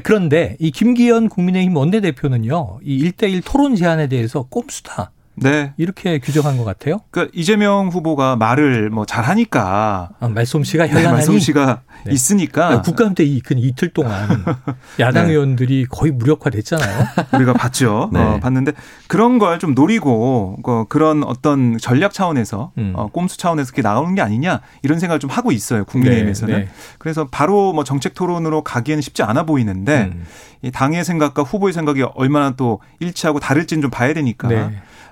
그런데 0.03 0.57
이 0.59 0.71
김기현 0.71 1.29
국민의힘 1.29 1.77
원내대표는요, 1.77 2.81
이 2.83 3.05
1대1 3.11 3.43
토론 3.45 3.77
제안에 3.77 4.09
대해서 4.09 4.43
꼼수다. 4.43 5.13
네. 5.43 5.73
이렇게 5.77 6.19
규정한 6.19 6.57
것 6.57 6.65
같아요. 6.65 7.01
그러니까 7.11 7.33
이재명 7.37 7.89
후보가 7.89 8.37
말을 8.37 8.91
뭐 8.91 9.07
잘하니까 9.07 10.11
아, 10.19 10.29
말솜씨가 10.29 10.89
현란하니 10.89 11.07
네, 11.07 11.13
말솜씨가 11.13 11.83
네. 12.07 12.13
있으니까 12.13 12.83
국감 12.83 13.15
때 13.15 13.25
이, 13.25 13.41
그 13.41 13.55
이틀 13.57 13.91
동안 13.91 14.45
야당 14.99 15.27
네. 15.27 15.33
의원들이 15.33 15.87
거의 15.91 16.13
무력화됐잖아요. 16.13 17.07
우리가 17.35 17.53
봤죠. 17.53 18.11
네. 18.15 18.21
어, 18.21 18.41
봤는데 18.41 18.73
그런 19.07 19.39
걸 19.39 19.61
좀 19.61 19.75
노리고 19.75 20.57
어, 20.65 20.85
그런 20.89 21.23
어떤 21.23 21.77
전략 21.79 22.13
차원에서 22.15 22.73
음. 22.79 22.93
어, 22.97 23.09
꼼수 23.09 23.37
차원에서 23.37 23.69
이렇게 23.69 23.83
나오는 23.83 24.15
게 24.15 24.23
아니냐 24.23 24.61
이런 24.83 24.99
생각을 24.99 25.21
좀 25.21 25.31
하고 25.31 25.53
있어요. 25.53 25.85
국민의힘에서는. 25.85 26.55
네, 26.55 26.61
네. 26.65 26.69
그래서 26.99 27.29
바로 27.31 27.73
뭐 27.73 27.85
정책 27.85 28.15
토론으로 28.15 28.65
가기에는 28.65 29.03
쉽지 29.03 29.23
않아 29.23 29.45
보이는데 29.45 30.11
음. 30.15 30.25
이 30.63 30.71
당의 30.71 31.05
생각과 31.05 31.43
후보의 31.43 31.73
생각이 31.73 32.03
얼마나 32.15 32.53
또 32.53 32.81
일치하고 33.01 33.39
다를지는 33.39 33.83
좀 33.83 33.91
봐야 33.91 34.15
되니까. 34.15 34.49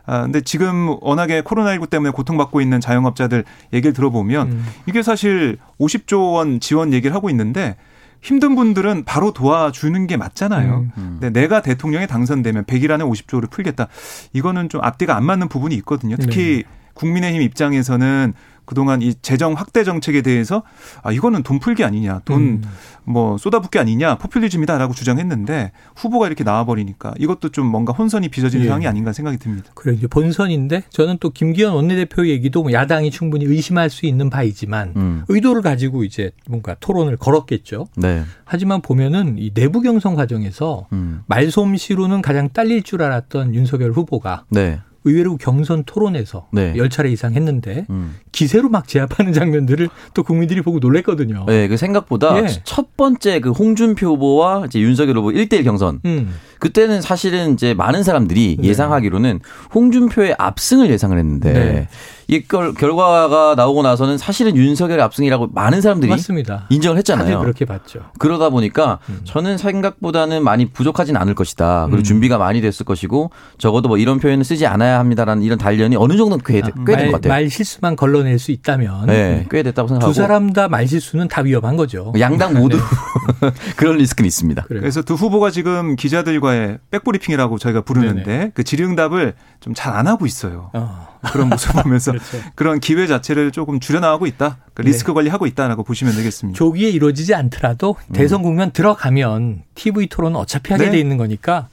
아, 0.09 0.23
근데 0.23 0.41
지금 0.41 0.97
워낙에 1.03 1.43
코로나19 1.43 1.91
때문에 1.91 2.13
고통받고 2.13 2.63
있는 2.63 2.81
자영업자들 2.81 3.45
얘기를 3.75 3.93
들어보면 3.93 4.51
음. 4.51 4.67
이게 4.87 5.03
사실 5.03 5.59
50조 5.79 6.33
원 6.33 6.61
지원 6.61 6.95
얘기를 6.95 7.15
하고 7.15 7.29
있는데 7.29 7.77
힘든 8.23 8.57
분들은 8.57 9.05
바로 9.05 9.33
도와주는 9.33 10.07
게 10.07 10.17
맞잖아요. 10.17 10.79
음. 10.79 10.93
음. 10.97 11.19
근데 11.21 11.39
내가 11.39 11.61
대통령에 11.61 12.07
당선되면 12.07 12.65
100일 12.65 12.91
안에 12.91 13.05
50조를 13.05 13.51
풀겠다. 13.51 13.89
이거는 14.33 14.71
좀 14.71 14.83
앞뒤가 14.83 15.15
안 15.15 15.25
맞는 15.25 15.49
부분이 15.49 15.75
있거든요. 15.77 16.17
특히 16.17 16.65
네. 16.67 16.93
국민의힘 16.95 17.43
입장에서는 17.43 18.33
그동안 18.69 19.01
이 19.01 19.15
재정 19.23 19.55
확대 19.55 19.83
정책에 19.83 20.21
대해서 20.21 20.63
아 21.03 21.11
이거는 21.11 21.43
돈 21.43 21.59
풀기 21.59 21.85
아니냐, 21.85 22.21
돈뭐 22.27 23.33
음. 23.33 23.39
쏟아붓기 23.39 23.79
아니냐, 23.79 24.19
포퓰리즘이다라고 24.19 24.93
주장했는데 24.93 25.73
후보가 25.97 26.27
이렇게 26.27 26.45
나와버리니까 26.45 27.15
이것도 27.19 27.49
좀 27.49 27.67
뭔가 27.67 27.95
혼선이 27.95 28.29
빚어지는 28.29 28.67
예. 28.67 28.69
상황이 28.69 28.87
아닌가 28.87 29.15
생각이 29.15 29.39
듭니다. 29.39 29.71
그래 29.75 29.95
이제 29.95 30.07
본선인데 30.07 30.83
저는 30.91 31.17
또 31.19 31.31
김기현 31.31 31.73
원내대표 31.73 32.29
얘기도 32.29 32.63
뭐 32.63 32.73
야당이 32.73 33.11
충분히 33.11 33.47
의심할 33.47 33.89
수 33.89 34.05
있는 34.05 34.29
바이지만 34.29 34.93
음. 34.97 35.25
의도를 35.29 35.63
가지고 35.63 36.05
이제 36.05 36.31
뭔가 36.47 36.77
토론을 36.79 37.17
걸었겠죠. 37.17 37.87
네. 37.97 38.23
하지만 38.45 38.83
보면은 38.83 39.37
이 39.39 39.55
내부 39.55 39.81
경선 39.81 40.15
과정에서 40.15 40.89
음. 40.93 41.23
말솜씨로는 41.27 42.21
가장 42.21 42.51
딸릴 42.51 42.83
줄 42.83 43.03
알았던 43.03 43.55
윤석열 43.55 43.93
후보가 43.93 44.45
네. 44.51 44.81
의외로 45.05 45.37
경선 45.37 45.85
토론에서 45.85 46.49
네. 46.53 46.75
10차례 46.75 47.11
이상 47.13 47.35
했는데 47.35 47.87
음. 47.91 48.17
기세로 48.33 48.69
막 48.69 48.89
제압하는 48.89 49.33
장면들을 49.33 49.89
또 50.15 50.23
국민들이 50.23 50.61
보고 50.61 50.79
놀랬거든요. 50.79 51.45
네, 51.47 51.69
그 51.69 51.77
생각보다 51.77 52.43
예. 52.43 52.47
첫 52.65 52.97
번째 52.97 53.41
그 53.41 53.51
홍준표 53.51 54.09
후보와 54.09 54.65
이제 54.67 54.81
윤석열 54.81 55.19
후보 55.19 55.31
1대1 55.31 55.65
경선. 55.65 56.01
음. 56.05 56.35
그때는 56.59 57.01
사실은 57.01 57.55
이제 57.55 57.75
많은 57.75 58.03
사람들이 58.03 58.57
네. 58.61 58.69
예상하기로는 58.69 59.41
홍준표의 59.75 60.35
압승을 60.39 60.91
예상을 60.91 61.17
했는데 61.17 61.53
네. 61.53 61.89
이 62.31 62.43
결과가 62.47 63.55
나오고 63.57 63.83
나서는 63.83 64.19
사실은 64.19 64.55
윤석열의 64.55 65.03
압승이라고 65.03 65.49
많은 65.55 65.81
사람들이 65.81 66.11
맞습니다. 66.11 66.67
인정을 66.69 66.99
했잖아요. 66.99 67.41
그렇게 67.41 67.65
봤죠. 67.65 68.01
그러다 68.19 68.51
보니까 68.51 68.99
음. 69.09 69.21
저는 69.25 69.57
생각보다는 69.57 70.45
많이 70.45 70.67
부족하진 70.67 71.17
않을 71.17 71.35
것이다. 71.35 71.87
그리고 71.87 72.01
음. 72.01 72.05
준비가 72.05 72.37
많이 72.37 72.61
됐을 72.61 72.85
것이고 72.85 73.31
적어도 73.57 73.89
뭐 73.89 73.97
이런 73.97 74.21
표현을 74.21 74.45
쓰지 74.45 74.67
않아야 74.67 74.99
합니다라는 74.99 75.43
이런 75.43 75.57
단련이 75.57 75.97
어느 75.97 76.19
정도는 76.19 76.45
꽤된 76.45 76.71
아, 76.71 77.07
것 77.07 77.13
같아요. 77.13 77.33
말 77.33 77.49
실수만 77.49 77.97
걸러낼 77.97 78.39
수 78.39 78.51
있다면 78.53 79.07
네, 79.07 79.47
꽤 79.51 79.63
됐다고 79.63 79.89
생각하고 79.89 80.13
두 80.13 80.21
사람 80.21 80.53
다 80.53 80.69
말 80.69 80.87
실수는 80.87 81.29
다 81.29 81.41
위험한 81.41 81.77
거죠. 81.77 82.13
양당 82.21 82.53
모두 82.53 82.77
네. 82.77 83.51
그런 83.77 83.97
리스크는 83.97 84.27
있습니다. 84.27 84.65
그래요. 84.65 84.83
그래서 84.83 85.01
두 85.01 85.15
후보가 85.15 85.51
지금 85.51 85.97
기자들과의 85.97 86.79
백브리핑이라고 86.91 87.57
저희가 87.57 87.81
부르는데 87.81 88.23
네네. 88.25 88.51
그 88.55 88.65
질의응답을 88.65 89.33
좀 89.61 89.73
잘 89.75 89.95
안 89.97 90.07
하고 90.07 90.27
있어요. 90.27 90.71
어. 90.75 91.09
그런 91.33 91.49
모습 91.49 91.73
보면서 91.73 92.13
그렇죠. 92.19 92.51
그런 92.55 92.81
기회 92.81 93.07
자체를 93.07 93.51
조금 93.51 93.81
줄여나가고 93.81 94.27
있다. 94.27 94.59
그 94.75 94.83
리스크 94.83 95.11
네. 95.11 95.15
관리하고 95.15 95.47
있다라고 95.47 95.83
보시면 95.85 96.15
되겠습니다. 96.15 96.57
조기에 96.57 96.91
이루어지지 96.91 97.35
않더라도 97.35 97.97
음. 98.09 98.13
대선 98.13 98.43
국면 98.43 98.73
들어가면 98.73 99.63
TV 99.75 100.09
토론은 100.09 100.37
어차피 100.37 100.73
하게 100.73 100.87
네. 100.87 100.91
돼 100.93 100.99
있는 100.99 101.17
거니까 101.17 101.69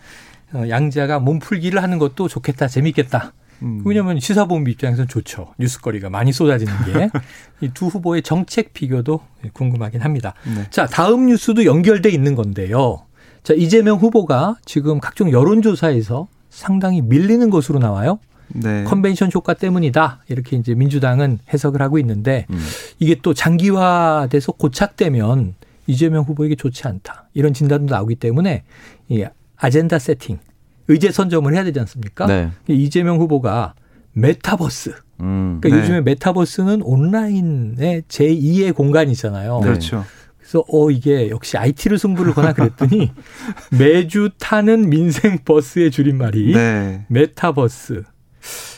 어, 0.53 0.63
양자가 0.69 1.19
몸풀기를 1.19 1.81
하는 1.81 1.97
것도 1.97 2.27
좋겠다, 2.27 2.67
재밌겠다. 2.67 3.33
음. 3.61 3.81
왜냐하면 3.85 4.19
시사본부 4.19 4.69
입장에서는 4.71 5.07
좋죠. 5.07 5.53
뉴스거리가 5.59 6.09
많이 6.09 6.31
쏟아지는 6.33 6.73
게. 6.85 7.09
이 7.61 7.69
두 7.73 7.87
후보의 7.87 8.21
정책 8.21 8.73
비교도 8.73 9.21
궁금하긴 9.53 10.01
합니다. 10.01 10.33
네. 10.45 10.65
자, 10.69 10.85
다음 10.85 11.27
뉴스도 11.27 11.65
연결돼 11.65 12.09
있는 12.09 12.35
건데요. 12.35 13.05
자, 13.43 13.53
이재명 13.53 13.97
후보가 13.97 14.57
지금 14.65 14.99
각종 14.99 15.31
여론조사에서 15.31 16.27
상당히 16.49 17.01
밀리는 17.01 17.49
것으로 17.49 17.79
나와요. 17.79 18.19
네. 18.49 18.83
컨벤션 18.85 19.29
효과 19.33 19.53
때문이다. 19.53 20.23
이렇게 20.29 20.57
이제 20.57 20.75
민주당은 20.75 21.39
해석을 21.53 21.81
하고 21.81 21.97
있는데 21.99 22.45
음. 22.49 22.59
이게 22.99 23.15
또 23.21 23.33
장기화돼서 23.33 24.53
고착되면 24.53 25.55
이재명 25.87 26.23
후보에게 26.23 26.55
좋지 26.55 26.87
않다. 26.87 27.29
이런 27.33 27.53
진단도 27.53 27.93
나오기 27.93 28.15
때문에 28.15 28.63
이 29.09 29.25
아젠다 29.57 29.99
세팅, 29.99 30.39
의제 30.87 31.11
선점을 31.11 31.53
해야 31.53 31.63
되지 31.63 31.79
않습니까? 31.79 32.25
네. 32.25 32.51
이재명 32.67 33.19
후보가 33.19 33.73
메타버스. 34.13 34.93
음, 35.21 35.59
그러니까 35.61 35.69
네. 35.69 35.81
요즘에 35.81 36.01
메타버스는 36.01 36.81
온라인의 36.81 38.03
제2의 38.07 38.75
공간이잖아요. 38.75 39.59
네. 39.59 39.65
그렇죠. 39.65 40.05
그래서 40.37 40.63
어 40.67 40.91
이게 40.91 41.29
역시 41.29 41.57
IT를 41.57 41.97
승부를 41.97 42.33
거나 42.33 42.53
그랬더니 42.53 43.11
매주 43.77 44.29
타는 44.39 44.89
민생 44.89 45.39
버스의 45.43 45.91
줄임말이 45.91 46.53
네. 46.53 47.05
매타버스. 47.09 48.03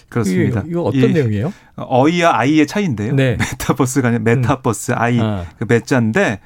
그렇습니다. 0.09 0.63
이거 0.67 0.83
어떤 0.83 1.11
내용이에요? 1.11 1.51
어이와 1.75 2.39
아이의 2.39 2.65
차이인데요. 2.65 3.13
네. 3.13 3.37
메타버스가 3.37 4.07
아니라 4.07 4.23
매타버스 4.23 4.91
음. 4.93 4.95
아이 4.97 5.19
아. 5.19 5.45
그 5.59 5.65
매자인데 5.67 6.39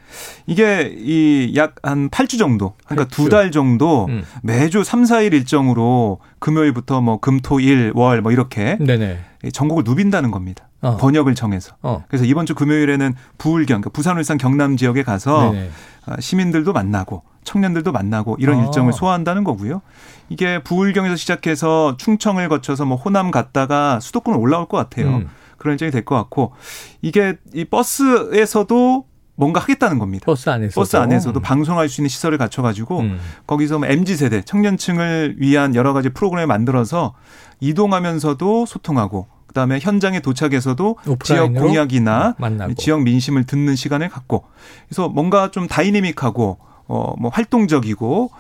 이게 0.48 0.92
이 0.98 1.54
약 1.56 1.76
한 1.84 2.10
8주 2.10 2.38
정도 2.40 2.74
그러니까 2.86 3.08
두 3.16 3.30
달 3.30 3.52
정도 3.52 4.06
음. 4.10 4.24
매주 4.44 4.84
3, 4.84 5.04
4일 5.04 5.34
일정으로 5.34 6.20
금요일부터 6.40 7.02
뭐 7.02 7.20
금토 7.20 7.60
일 7.60 7.92
월 7.96 8.22
뭐 8.22 8.32
이렇게 8.32 8.78
네네. 8.80 9.20
전국을 9.54 9.84
누빈다는 9.86 10.32
겁니다. 10.32 10.68
어. 10.82 10.98
번역을 10.98 11.36
정해서. 11.36 11.76
어. 11.84 12.04
그래서 12.08 12.26
이번 12.26 12.46
주 12.48 12.56
금요일에는 12.56 13.14
부울경, 13.38 13.82
그러니까 13.82 13.90
부산, 13.92 14.18
울산, 14.18 14.38
경남 14.40 14.78
지역에 14.78 15.04
가서 15.04 15.52
네네. 15.52 15.70
아, 16.08 16.20
시민들도 16.20 16.74
만나고 16.74 17.22
청년들도 17.44 17.92
만나고 17.92 18.38
이런 18.40 18.60
아. 18.60 18.66
일정을 18.66 18.92
소화한다는 18.94 19.44
거고요. 19.44 19.82
이게 20.32 20.64
부울경에서 20.64 21.18
시작해서 21.18 21.98
충청을 21.98 22.48
거쳐서 22.48 22.86
뭐 22.86 22.96
호남 22.96 23.32
갔다가 23.32 24.00
수도권 24.00 24.36
올라올 24.36 24.66
것 24.68 24.78
같아요. 24.78 25.08
음. 25.18 25.30
그런 25.58 25.74
일정이 25.74 25.92
될 25.92 26.06
것 26.06 26.16
같고 26.16 26.54
이게 27.02 27.36
이 27.54 27.66
버스에서도 27.66 29.06
뭔가 29.36 29.60
하겠다는 29.60 30.00
겁니다. 30.00 30.24
버스 30.26 30.50
안에서 30.50 30.80
버스 30.80 30.96
안에서도 30.96 31.38
음. 31.38 31.42
방송할 31.42 31.90
수 31.90 32.00
있는 32.00 32.08
시설을 32.10 32.38
갖춰가지고 32.38 33.00
음. 33.02 33.20
거기서 33.46 33.80
뭐 33.80 33.88
mz 33.90 34.16
세대 34.16 34.42
청년층을 34.42 35.36
위한 35.40 35.76
여러 35.76 35.92
가지 35.92 36.10
프로그램을 36.10 36.48
만들어서 36.48 37.14
이동하면서도 37.60 38.66
소통하고 38.66 39.28
그다음에 39.48 39.80
현장에 39.82 40.22
도착해서도 40.22 40.96
지역 41.24 41.54
공약이나 41.54 42.36
만나고. 42.38 42.74
지역 42.76 43.02
민심을 43.02 43.44
듣는 43.44 43.76
시간을 43.76 44.08
갖고 44.08 44.46
그래서 44.88 45.10
뭔가 45.10 45.52
좀 45.52 45.68
다이내믹하고 45.68 46.58
어뭐 46.88 47.30
활동적이고 47.34 48.32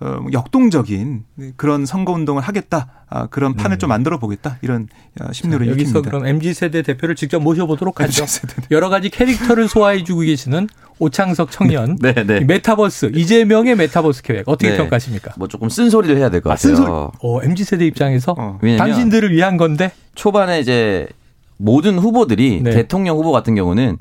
어, 0.00 0.24
역동적인 0.32 1.24
그런 1.56 1.84
선거 1.84 2.12
운동을 2.12 2.42
하겠다. 2.42 3.04
아, 3.08 3.26
그런 3.26 3.54
판을 3.54 3.76
음. 3.76 3.78
좀 3.78 3.88
만들어 3.88 4.18
보겠다. 4.18 4.56
이런 4.62 4.88
어, 5.20 5.30
심리를 5.32 5.66
자, 5.66 5.72
여기서 5.72 6.00
그럼 6.02 6.26
MZ 6.26 6.54
세대 6.54 6.80
대표를 6.82 7.16
직접 7.16 7.40
모셔보도록 7.40 8.00
하죠. 8.00 8.24
여러 8.70 8.88
가지 8.88 9.10
캐릭터를 9.10 9.68
소화해주고 9.68 10.20
계시는 10.22 10.68
오창석 10.98 11.50
청년, 11.50 11.96
네, 12.00 12.12
네. 12.12 12.40
매타버스 12.40 13.12
이재명의 13.14 13.74
매타버스 13.76 14.22
계획 14.22 14.48
어떻게 14.48 14.70
네. 14.70 14.76
평가하십니까? 14.76 15.32
뭐 15.36 15.48
조금 15.48 15.68
쓴소리를 15.68 16.16
해야 16.16 16.30
될것 16.30 16.50
같아요. 16.50 16.72
아, 16.72 16.76
쓴소리. 16.76 16.90
어, 17.22 17.42
MZ 17.42 17.64
세대 17.64 17.86
입장에서 17.86 18.34
어. 18.38 18.58
당신들을 18.78 19.32
위한 19.32 19.56
건데 19.56 19.92
초반에 20.14 20.60
이제 20.60 21.08
모든 21.58 21.98
후보들이 21.98 22.62
네. 22.62 22.70
대통령 22.70 23.18
후보 23.18 23.32
같은 23.32 23.54
경우는 23.54 23.98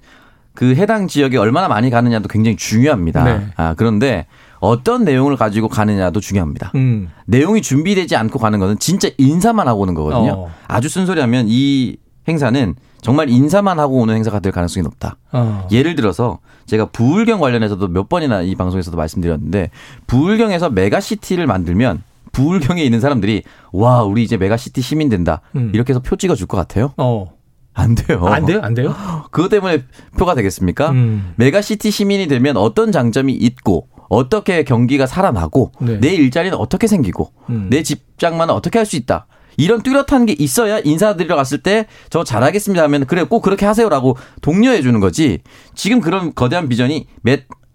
그 0.54 0.76
해당 0.76 1.08
지역에 1.08 1.38
얼마나 1.38 1.68
많이 1.68 1.90
가느냐도 1.90 2.28
굉장히 2.28 2.58
중요합니다. 2.58 3.24
네. 3.24 3.48
아, 3.56 3.74
그런데 3.78 4.26
어떤 4.60 5.04
내용을 5.04 5.36
가지고 5.38 5.67
가느냐도 5.67 6.19
중요합니다. 6.19 6.72
음. 6.76 7.10
내용이 7.26 7.62
준비되지 7.62 8.15
않고 8.15 8.39
가는 8.39 8.60
것은 8.60 8.80
진짜 8.80 9.10
인사만 9.17 9.67
하고 9.67 9.82
오는 9.82 9.93
거거든요. 9.93 10.32
어. 10.34 10.52
아주 10.67 10.89
순소리하면 10.89 11.45
이 11.48 11.98
행사는 12.28 12.76
정말 13.02 13.30
인사만 13.30 13.80
하고 13.80 14.00
오는 14.00 14.13
행사가 14.15 14.39
될 14.39 14.52
가능성이 14.52 14.84
높다. 14.84 15.17
어. 15.32 15.67
예를 15.72 15.95
들어서 15.95 16.39
제가 16.65 16.86
부울경 16.86 17.39
관련해서도 17.39 17.88
몇 17.88 18.10
번이나 18.10 18.41
이 18.41 18.56
방송에서도 18.56 18.95
말씀드렸는데 18.95 19.72
부울경에서 20.08 20.69
메가시티를 20.69 21.48
만들면 21.48 22.04
부울경에 22.32 22.84
있는 22.84 23.00
사람들이 23.00 23.43
와 23.72 24.04
우리 24.04 24.24
이제 24.24 24.38
메가시티 24.38 24.82
시민 24.82 25.10
된다 25.10 25.41
음. 25.56 25.72
이렇게 25.74 25.93
해서 25.93 26.02
표 26.02 26.15
찍어줄 26.15 26.48
것 26.48 26.58
같아요. 26.58 26.93
어. 26.98 27.26
안 27.74 27.95
돼요. 27.95 28.26
안 28.26 28.45
돼요? 28.45 28.60
안 28.62 28.74
돼요? 28.74 28.93
그것 29.32 29.48
때문에 29.50 29.84
표가 30.17 30.36
되겠습니까? 30.36 30.91
음. 30.91 31.34
메가시티 31.38 31.91
시민이 31.91 32.28
되면 32.28 32.58
어떤 32.58 32.91
장점이 32.91 33.34
있고 33.34 33.88
어떻게 34.10 34.63
경기가 34.63 35.06
살아나고 35.06 35.72
네. 35.80 36.00
내 36.00 36.10
일자리는 36.10 36.58
어떻게 36.58 36.88
생기고 36.88 37.32
음. 37.50 37.67
내 37.69 37.84
집장만은 37.84 38.54
어떻게 38.54 38.80
할 38.80 38.86
수 38.86 38.95
있다. 38.95 39.28
이런 39.58 39.82
뚜렷한 39.84 40.26
게 40.26 40.36
있어야 40.39 40.80
인사드리러 40.80 41.36
갔을 41.36 41.58
때 41.62 41.86
저 42.10 42.24
잘하겠습니다 42.24 42.82
하면 42.84 43.06
그래 43.06 43.24
꼭 43.24 43.41
그렇게 43.41 43.65
하세요라고 43.65 44.17
독려해 44.41 44.82
주는 44.82 45.00
거지. 45.00 45.39
지금 45.76 46.00
그런 46.02 46.34
거대한 46.34 46.69
비전이 46.69 47.08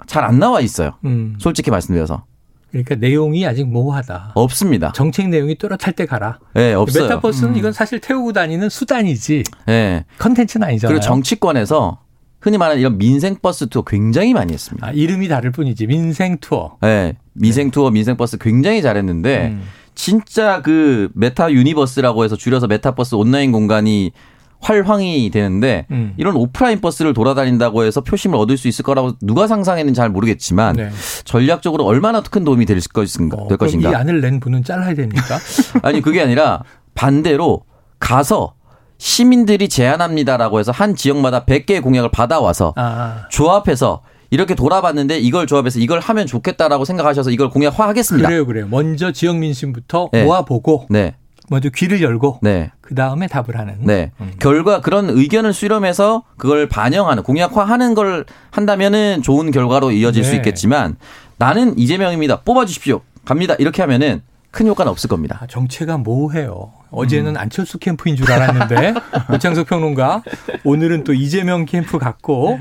잘 0.07 0.25
안 0.25 0.39
나와 0.39 0.61
있어요. 0.61 0.93
음. 1.05 1.37
솔직히 1.39 1.71
말씀드려서. 1.71 2.25
그러니까 2.71 2.97
내용이 2.97 3.47
아직 3.47 3.65
모호하다. 3.69 4.33
없습니다. 4.35 4.91
정책 4.93 5.29
내용이 5.29 5.55
뚜렷할 5.57 5.93
때 5.95 6.07
가라. 6.07 6.41
네, 6.55 6.75
없어요. 6.75 7.05
매타버스는 7.05 7.53
음. 7.53 7.57
이건 7.57 7.73
사실 7.73 8.01
태우고 8.01 8.33
다니는 8.33 8.69
수단이지. 8.69 9.45
네. 9.67 10.05
컨텐츠는 10.19 10.67
아니잖아요. 10.67 10.93
그리고 10.93 11.01
정치권에서 11.07 12.01
흔히 12.45 12.59
말하는 12.59 12.79
이런 12.79 12.99
민생 12.99 13.37
버스 13.41 13.69
투어 13.71 13.83
굉장히 13.83 14.35
많이 14.35 14.53
했습니다. 14.53 14.87
아, 14.87 14.91
이름이 14.91 15.29
다를 15.29 15.51
뿐이지 15.51 15.87
민생 15.87 16.37
투어. 16.37 16.77
네, 16.83 17.17
민생 17.33 17.71
투어, 17.71 17.91
민생 17.91 18.19
버스 18.19 18.37
굉장히 18.37 18.83
잘했는데 18.83 19.47
음. 19.53 19.63
진짜 19.95 20.61
그 20.61 21.09
meta 21.15 21.53
universe라고 21.53 22.23
해서 22.23 22.37
줄여서 22.37 22.67
메타버스 22.67 23.15
온라인 23.15 23.51
공간이 23.51 24.13
활황이 24.61 25.31
되는데 25.31 25.87
음. 25.91 26.13
이런 26.19 26.37
오프라인 26.37 26.83
버스를 26.83 27.15
돌아다닌다고 27.15 27.85
해서 27.85 28.03
표심을 28.03 28.39
얻을 28.39 28.59
수 28.59 28.69
있을 28.69 28.83
거라고 28.83 29.13
누가 29.23 29.47
상상했는지 29.47 29.97
잘 29.97 30.11
모르겠지만 30.11 30.77
네. 30.77 30.91
전략적으로 31.25 31.85
얼마나 31.85 32.21
큰 32.21 32.45
도움이 32.45 32.67
될 32.67 32.79
것인가 32.93 33.39
어, 33.39 33.49
될 33.49 33.57
것인가. 33.57 33.91
이 33.91 33.95
안을 33.95 34.21
낸 34.21 34.39
분은 34.39 34.65
잘라야 34.65 34.95
됩니까? 34.95 35.39
아니 35.81 36.03
그게 36.03 36.21
아니라 36.21 36.63
반대로 36.95 37.63
가서 37.99 38.53
시민들이 38.99 39.69
제안합니다라고 39.69 40.59
해서 40.59 40.73
한 40.73 40.95
지역마다 40.95 41.45
100개의 41.45 41.83
공약을 41.83 42.11
받아와서 42.11 42.73
아. 42.77 43.27
조합해서 43.31 44.03
이렇게 44.31 44.55
돌아봤는데 44.55 45.19
이걸 45.19 45.47
조합해서 45.47 45.79
이걸 45.79 46.01
하면 46.01 46.27
좋겠다라고 46.27 46.85
생각하셔서 46.85 47.31
이걸 47.31 47.51
공약화하겠습니다. 47.51 48.29
그래요, 48.29 48.47
그래요. 48.47 48.67
먼저 48.69 49.13
지역 49.13 49.37
민심부터 49.37 50.11
네. 50.13 50.25
모아보고 50.25 50.87
네. 50.91 51.15
먼저 51.49 51.69
귀를 51.69 52.03
열고 52.03 52.41
네. 52.43 52.71
그 52.81 52.95
다음에 52.95 53.27
답을 53.27 53.59
하는. 53.59 53.77
네. 53.81 54.13
음. 54.21 54.33
결과 54.41 54.81
그런 54.81 55.11
의견을 55.11 55.53
수렴해서 55.53 56.25
그걸 56.37 56.69
반영하는 56.69 57.23
공약화하는 57.23 57.95
걸 57.95 58.25
한다면은 58.51 59.23
좋은 59.23 59.51
결과로 59.51 59.91
이어질 59.91 60.23
네. 60.23 60.29
수 60.29 60.35
있겠지만 60.37 60.97
나는 61.37 61.79
이재명입니다. 61.79 62.41
뽑아주십시오. 62.41 63.03
갑니다. 63.25 63.55
이렇게 63.59 63.83
하면은 63.83 64.23
큰 64.55 64.69
효과는 64.69 64.91
없을 64.91 65.09
겁니다. 65.09 65.41
아, 65.43 65.47
정체가 65.49 65.99
뭐해요. 65.99 66.71
어제는 66.93 67.33
음. 67.33 67.37
안철수 67.37 67.79
캠프인 67.79 68.15
줄 68.15 68.31
알았는데 68.31 68.95
오창석 69.35 69.67
평론가 69.67 70.23
오늘은 70.63 71.03
또 71.03 71.13
이재명 71.13 71.67
캠프 71.67 71.99
같고 71.99 72.61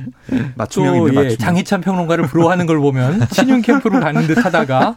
또 0.73 1.23
예, 1.25 1.38
장희찬 1.38 1.82
평론가를 1.82 2.25
부러워하는 2.25 2.65
걸 2.65 2.79
보면 2.79 3.27
친윤 3.29 3.62
캠프로 3.62 3.99
가는 3.99 4.25
듯하다가 4.25 4.95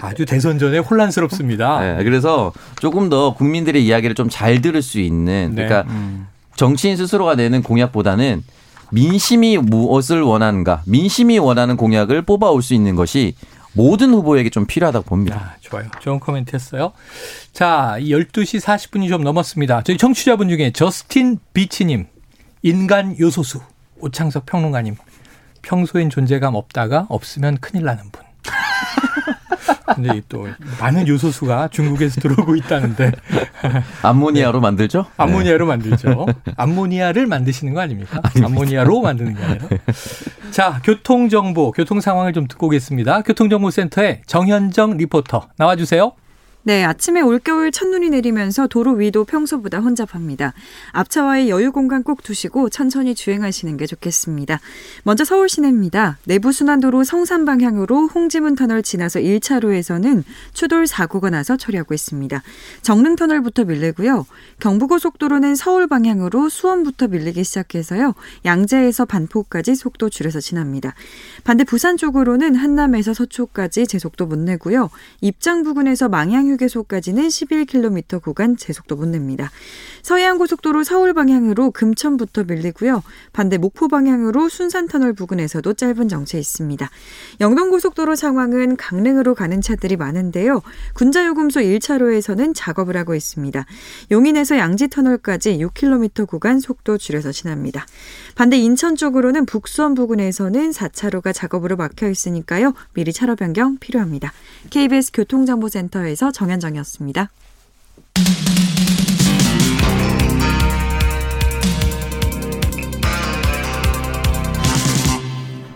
아주 0.00 0.26
대선 0.26 0.58
전에 0.58 0.78
혼란스럽습니다. 0.78 1.80
네, 1.98 2.04
그래서 2.04 2.52
조금 2.80 3.08
더 3.08 3.34
국민들의 3.34 3.84
이야기를 3.86 4.16
좀 4.16 4.24
잘 4.28 4.60
들을 4.60 4.82
수 4.82 4.98
있는 4.98 5.52
네. 5.54 5.66
그러니까 5.66 5.88
음. 5.92 6.26
정치인 6.56 6.96
스스로가 6.96 7.36
내는 7.36 7.62
공약보다는 7.62 8.42
민심이 8.90 9.58
무엇을 9.58 10.22
원하는가, 10.22 10.82
민심이 10.86 11.38
원하는 11.38 11.76
공약을 11.76 12.22
뽑아올 12.22 12.62
수 12.62 12.74
있는 12.74 12.96
것이 12.96 13.34
모든 13.74 14.12
후보에게 14.14 14.50
좀 14.50 14.66
필요하다고 14.66 15.04
봅니다. 15.04 15.54
아, 15.54 15.56
좋아요. 15.60 15.90
좋은 16.00 16.20
코멘트 16.20 16.54
했어요. 16.54 16.92
자, 17.52 17.96
12시 17.98 18.60
40분이 18.60 19.08
좀 19.08 19.22
넘었습니다. 19.22 19.82
저희 19.82 19.96
청취자분 19.96 20.48
중에 20.48 20.70
저스틴 20.72 21.38
비치님, 21.52 22.06
인간 22.62 23.18
요소수, 23.18 23.60
오창석 24.00 24.46
평론가님, 24.46 24.96
평소엔 25.62 26.10
존재감 26.10 26.54
없다가 26.54 27.06
없으면 27.08 27.58
큰일 27.58 27.84
나는 27.84 28.10
분. 28.10 28.23
근데 29.86 30.22
또 30.28 30.48
많은 30.80 31.06
요소수가 31.06 31.68
중국에서 31.68 32.20
들어오고 32.20 32.56
있다는데 32.56 33.12
암모니아로 34.02 34.60
네. 34.60 34.62
만들죠? 34.62 35.06
암모니아로 35.16 35.64
네. 35.64 35.68
만들죠. 35.68 36.26
암모니아를 36.56 37.26
만드시는 37.26 37.74
거 37.74 37.80
아닙니까? 37.80 38.20
아닙니다. 38.22 38.46
암모니아로 38.46 39.00
만드는 39.02 39.34
게 39.34 39.42
아니라. 39.42 39.68
자, 40.50 40.80
교통 40.84 41.28
정보, 41.28 41.72
교통 41.72 42.00
상황을 42.00 42.32
좀 42.32 42.46
듣고 42.46 42.66
오겠습니다. 42.66 43.22
교통정보센터의 43.22 44.22
정현정 44.26 44.96
리포터 44.96 45.48
나와 45.56 45.76
주세요. 45.76 46.12
네, 46.66 46.82
아침에 46.82 47.20
올겨울 47.20 47.70
첫눈이 47.70 48.08
내리면서 48.08 48.66
도로 48.68 48.92
위도 48.92 49.24
평소보다 49.24 49.80
혼잡합니다. 49.80 50.54
앞차와의 50.92 51.50
여유 51.50 51.72
공간 51.72 52.02
꼭 52.02 52.22
두시고 52.22 52.70
천천히 52.70 53.14
주행하시는 53.14 53.76
게 53.76 53.84
좋겠습니다. 53.84 54.60
먼저 55.02 55.26
서울 55.26 55.50
시내입니다. 55.50 56.16
내부순환도로 56.24 57.04
성산 57.04 57.44
방향으로 57.44 58.06
홍지문 58.06 58.54
터널 58.54 58.82
지나서 58.82 59.20
1차로에서는 59.20 60.24
추돌 60.54 60.86
사고가 60.86 61.28
나서 61.28 61.58
처리하고 61.58 61.92
있습니다. 61.92 62.42
정릉 62.80 63.16
터널부터 63.16 63.64
밀리고요. 63.64 64.24
경부고속도로는 64.60 65.56
서울 65.56 65.86
방향으로 65.86 66.48
수원부터 66.48 67.08
밀리기 67.08 67.44
시작해서요. 67.44 68.14
양재에서 68.46 69.04
반포까지 69.04 69.74
속도 69.74 70.08
줄여서 70.08 70.40
지납니다. 70.40 70.94
반대 71.44 71.64
부산 71.64 71.98
쪽으로는 71.98 72.54
한남에서 72.54 73.12
서초까지 73.12 73.86
제속도 73.86 74.24
못 74.24 74.38
내고요. 74.38 74.88
입장 75.20 75.62
부근에서 75.62 76.08
망향 76.08 76.53
휴게소까지는 76.54 77.28
11km 77.28 78.22
구간 78.22 78.56
제속도 78.56 78.96
못 78.96 79.08
냅니다. 79.08 79.50
서해안고속도로 80.02 80.84
서울 80.84 81.14
방향으로 81.14 81.70
금천부터 81.70 82.44
밀리고요. 82.44 83.02
반대 83.32 83.58
목포 83.58 83.88
방향으로 83.88 84.48
순산터널 84.48 85.12
부근에서도 85.14 85.72
짧은 85.72 86.08
정체 86.08 86.38
있습니다. 86.38 86.88
영동고속도로 87.40 88.14
상황은 88.14 88.76
강릉으로 88.76 89.34
가는 89.34 89.60
차들이 89.60 89.96
많은데요. 89.96 90.62
군자요금소 90.94 91.60
1차로에서는 91.60 92.52
작업을 92.54 92.96
하고 92.96 93.14
있습니다. 93.14 93.64
용인에서 94.10 94.58
양지터널까지 94.58 95.58
6km 95.58 96.26
구간 96.26 96.60
속도 96.60 96.98
줄여서 96.98 97.32
지납니다. 97.32 97.86
반대 98.34 98.56
인천 98.56 98.96
쪽으로는 98.96 99.46
북수원 99.46 99.94
부근에서는 99.94 100.70
4차로가 100.70 101.32
작업으로 101.34 101.76
막혀 101.76 102.08
있으니까요. 102.08 102.74
미리 102.92 103.12
차로 103.12 103.36
변경 103.36 103.78
필요합니다. 103.78 104.32
KBS 104.70 105.12
교통정보센터에서 105.12 106.32
정 106.32 106.43
현정이었습니다. 106.50 107.30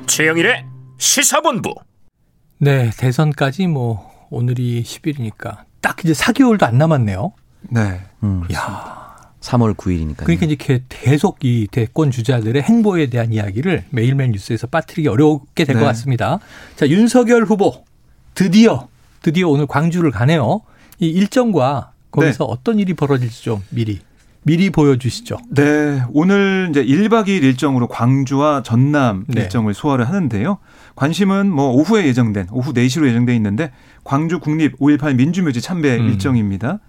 최영일의 0.07 0.64
시사본부. 0.98 1.74
네, 2.59 2.90
대선까지 2.98 3.68
뭐 3.68 4.11
오늘이 4.31 4.83
10일이니까 4.83 5.59
딱 5.81 6.04
이제 6.04 6.12
4개월도 6.12 6.64
안 6.64 6.76
남았네요. 6.78 7.33
네. 7.70 8.00
음, 8.24 8.42
야. 8.52 8.98
3월 9.40 9.76
9일이니까. 9.76 10.24
그러니까 10.24 10.46
이제 10.46 10.57
계속 10.88 11.44
이 11.44 11.68
대권 11.70 12.11
주자들의 12.11 12.61
행보에 12.61 13.07
대한 13.09 13.33
이야기를 13.33 13.85
매일매일 13.90 14.33
뉴스에서 14.33 14.66
빠뜨리기 14.66 15.07
어렵게 15.09 15.64
될것 15.64 15.81
네. 15.83 15.87
같습니다. 15.87 16.40
자, 16.74 16.88
윤석열 16.88 17.44
후보 17.44 17.85
드디어 18.35 18.88
드디어 19.22 19.48
오늘 19.48 19.66
광주를 19.66 20.11
가네요. 20.11 20.62
이 20.98 21.09
일정과 21.09 21.92
거기서 22.11 22.44
네. 22.44 22.50
어떤 22.50 22.78
일이 22.78 22.94
벌어질지 22.94 23.42
좀 23.42 23.62
미리 23.70 24.00
미리 24.42 24.70
보여주시죠. 24.70 25.37
네. 25.50 26.02
오늘 26.12 26.68
이제 26.70 26.83
1박 26.85 27.26
2일 27.26 27.42
일정으로 27.42 27.87
광주와 27.88 28.62
전남 28.62 29.24
네. 29.28 29.42
일정을 29.42 29.74
소화를 29.74 30.09
하는데요. 30.09 30.59
관심은 30.94 31.50
뭐 31.50 31.70
오후에 31.72 32.07
예정된, 32.07 32.48
오후 32.52 32.72
4시로 32.72 33.07
예정돼 33.07 33.37
있는데 33.37 33.72
광주 34.04 34.40
국립 34.40 34.78
5.18 34.78 35.16
민주묘지 35.16 35.61
참배 35.61 35.98
음. 35.98 36.09
일정입니다. 36.09 36.81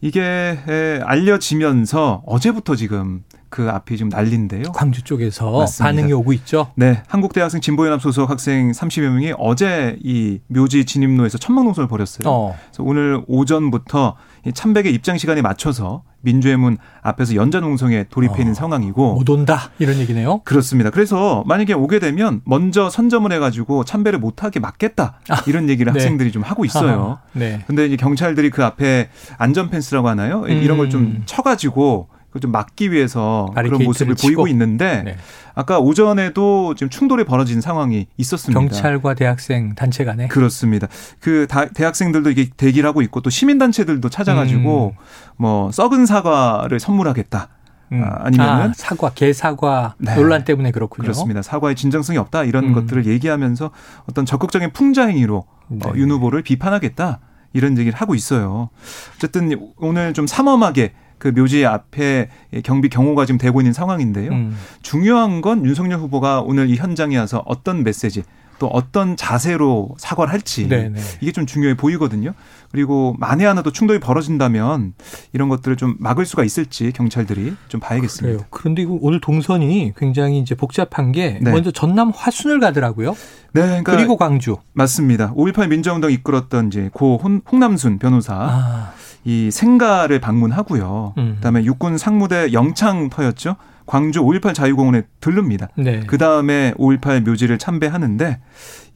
이게 0.00 0.58
알려지면서 1.04 2.24
어제부터 2.26 2.74
지금 2.74 3.22
그 3.48 3.70
앞이 3.70 3.96
지금 3.96 4.08
난린데요. 4.08 4.72
광주 4.72 5.02
쪽에서 5.02 5.58
맞습니다. 5.58 5.84
반응이 5.84 6.12
오고 6.12 6.32
있죠. 6.34 6.68
네, 6.74 7.02
한국대학생 7.08 7.60
진보연합 7.60 8.00
소속 8.02 8.28
학생 8.30 8.70
30여 8.72 9.08
명이 9.08 9.34
어제 9.38 9.98
이 10.02 10.40
묘지 10.48 10.84
진입로에서 10.84 11.38
천막농성을 11.38 11.88
벌였어요. 11.88 12.28
어. 12.28 12.56
그래서 12.70 12.82
오늘 12.82 13.22
오전부터 13.26 14.16
참백의 14.54 14.92
입장 14.94 15.18
시간에 15.18 15.42
맞춰서 15.42 16.02
민주의 16.20 16.56
문 16.56 16.76
앞에서 17.02 17.36
연자농성에 17.36 18.04
돌입해 18.10 18.38
있는 18.40 18.50
어, 18.50 18.54
상황이고 18.54 19.14
못 19.14 19.30
온다 19.30 19.70
이런 19.78 19.96
얘기네요. 19.98 20.40
그렇습니다. 20.44 20.90
그래서 20.90 21.44
만약에 21.46 21.72
오게 21.72 22.00
되면 22.00 22.40
먼저 22.44 22.90
선점을 22.90 23.30
해가지고 23.32 23.84
참배를 23.84 24.18
못하게 24.18 24.58
막겠다 24.58 25.20
아, 25.28 25.42
이런 25.46 25.68
얘기를 25.68 25.92
네. 25.92 25.98
학생들이 26.00 26.32
좀 26.32 26.42
하고 26.42 26.64
있어요. 26.64 27.18
아, 27.22 27.28
네. 27.32 27.62
근데 27.68 27.86
이제 27.86 27.96
경찰들이 27.96 28.50
그 28.50 28.64
앞에 28.64 29.08
안전 29.38 29.70
펜스라고 29.70 30.08
하나요? 30.08 30.42
음. 30.42 30.50
이런 30.50 30.78
걸 30.78 30.86
좀 30.86 31.22
쳐가지고 31.26 32.08
좀 32.40 32.52
막기 32.52 32.92
위해서 32.92 33.50
그런 33.54 33.82
모습을 33.84 34.14
치고. 34.16 34.28
보이고 34.28 34.48
있는데 34.48 35.02
네. 35.04 35.16
아까 35.54 35.78
오전에도 35.78 36.74
지금 36.74 36.90
충돌이 36.90 37.24
벌어진 37.24 37.60
상황이 37.60 38.06
있었습니다. 38.16 38.58
경찰과 38.60 39.14
대학생 39.14 39.74
단체 39.74 40.04
간에 40.04 40.28
그렇습니다. 40.28 40.88
그 41.20 41.46
다, 41.48 41.66
대학생들도 41.66 42.30
이게 42.30 42.50
대기를 42.56 42.86
하고 42.88 43.02
있고 43.02 43.20
또 43.20 43.30
시민 43.30 43.58
단체들도 43.58 44.08
찾아가지고 44.08 44.94
음. 44.96 45.02
뭐 45.36 45.72
썩은 45.72 46.06
사과를 46.06 46.78
선물하겠다. 46.78 47.48
음. 47.92 48.02
아, 48.04 48.28
니면은 48.30 48.70
아, 48.70 48.72
사과, 48.74 49.10
개사과 49.10 49.94
네. 49.98 50.14
논란 50.14 50.44
때문에 50.44 50.72
그렇군요. 50.72 51.04
그렇습니다. 51.04 51.42
사과의 51.42 51.76
진정성이 51.76 52.18
없다 52.18 52.44
이런 52.44 52.64
음. 52.64 52.72
것들을 52.72 53.06
얘기하면서 53.06 53.70
어떤 54.08 54.26
적극적인 54.26 54.72
풍자 54.72 55.06
행위로 55.06 55.36
어, 55.36 55.46
네. 55.68 55.88
어, 55.88 55.92
윤 55.96 56.10
후보를 56.10 56.42
비판하겠다 56.42 57.20
이런 57.52 57.78
얘기를 57.78 57.98
하고 57.98 58.14
있어요. 58.14 58.70
어쨌든 59.16 59.72
오늘 59.78 60.12
좀 60.12 60.26
삼엄하게 60.26 60.92
그 61.18 61.28
묘지 61.28 61.64
앞에 61.64 62.28
경비 62.64 62.88
경호가 62.88 63.26
지금 63.26 63.38
되고 63.38 63.60
있는 63.60 63.72
상황인데요. 63.72 64.30
음. 64.32 64.56
중요한 64.82 65.40
건 65.40 65.64
윤석열 65.64 65.98
후보가 65.98 66.42
오늘 66.42 66.68
이 66.70 66.76
현장에 66.76 67.16
와서 67.16 67.42
어떤 67.46 67.84
메시지 67.84 68.22
또 68.58 68.68
어떤 68.68 69.16
자세로 69.16 69.94
사과를 69.98 70.32
할지 70.32 70.68
네네. 70.68 70.88
네. 70.90 71.00
이게 71.20 71.32
좀 71.32 71.46
중요해 71.46 71.76
보이거든요. 71.76 72.32
그리고 72.70 73.14
만에 73.18 73.44
하나 73.44 73.62
도 73.62 73.70
충돌이 73.70 74.00
벌어진다면 74.00 74.94
이런 75.32 75.48
것들을 75.48 75.76
좀 75.76 75.96
막을 75.98 76.26
수가 76.26 76.44
있을지 76.44 76.92
경찰들이 76.92 77.54
좀 77.68 77.80
봐야겠습니다. 77.80 78.38
그래요. 78.38 78.48
그런데 78.50 78.84
오늘 78.88 79.20
동선이 79.20 79.92
굉장히 79.96 80.38
이제 80.38 80.54
복잡한 80.54 81.12
게 81.12 81.38
네. 81.40 81.50
먼저 81.50 81.70
전남 81.70 82.10
화순을 82.14 82.60
가더라고요. 82.60 83.12
네, 83.52 83.62
그러니까 83.62 83.96
그리고 83.96 84.16
광주. 84.16 84.56
맞습니다. 84.72 85.32
5.18 85.34 85.68
민주운동 85.68 86.10
이끌었던 86.10 86.68
이제 86.68 86.90
고 86.92 87.20
홍남순 87.50 87.98
변호사. 87.98 88.34
아. 88.34 88.92
이 89.26 89.50
생가를 89.50 90.20
방문하고요. 90.20 91.14
음. 91.18 91.32
그다음에 91.36 91.64
육군 91.64 91.98
상무대 91.98 92.52
영창터였죠. 92.52 93.56
광주 93.84 94.20
5.18 94.22 94.54
자유공원에 94.54 95.02
들릅니다. 95.20 95.68
네. 95.76 96.00
그 96.06 96.16
다음에 96.16 96.72
5.18 96.78 97.28
묘지를 97.28 97.58
참배하는데 97.58 98.38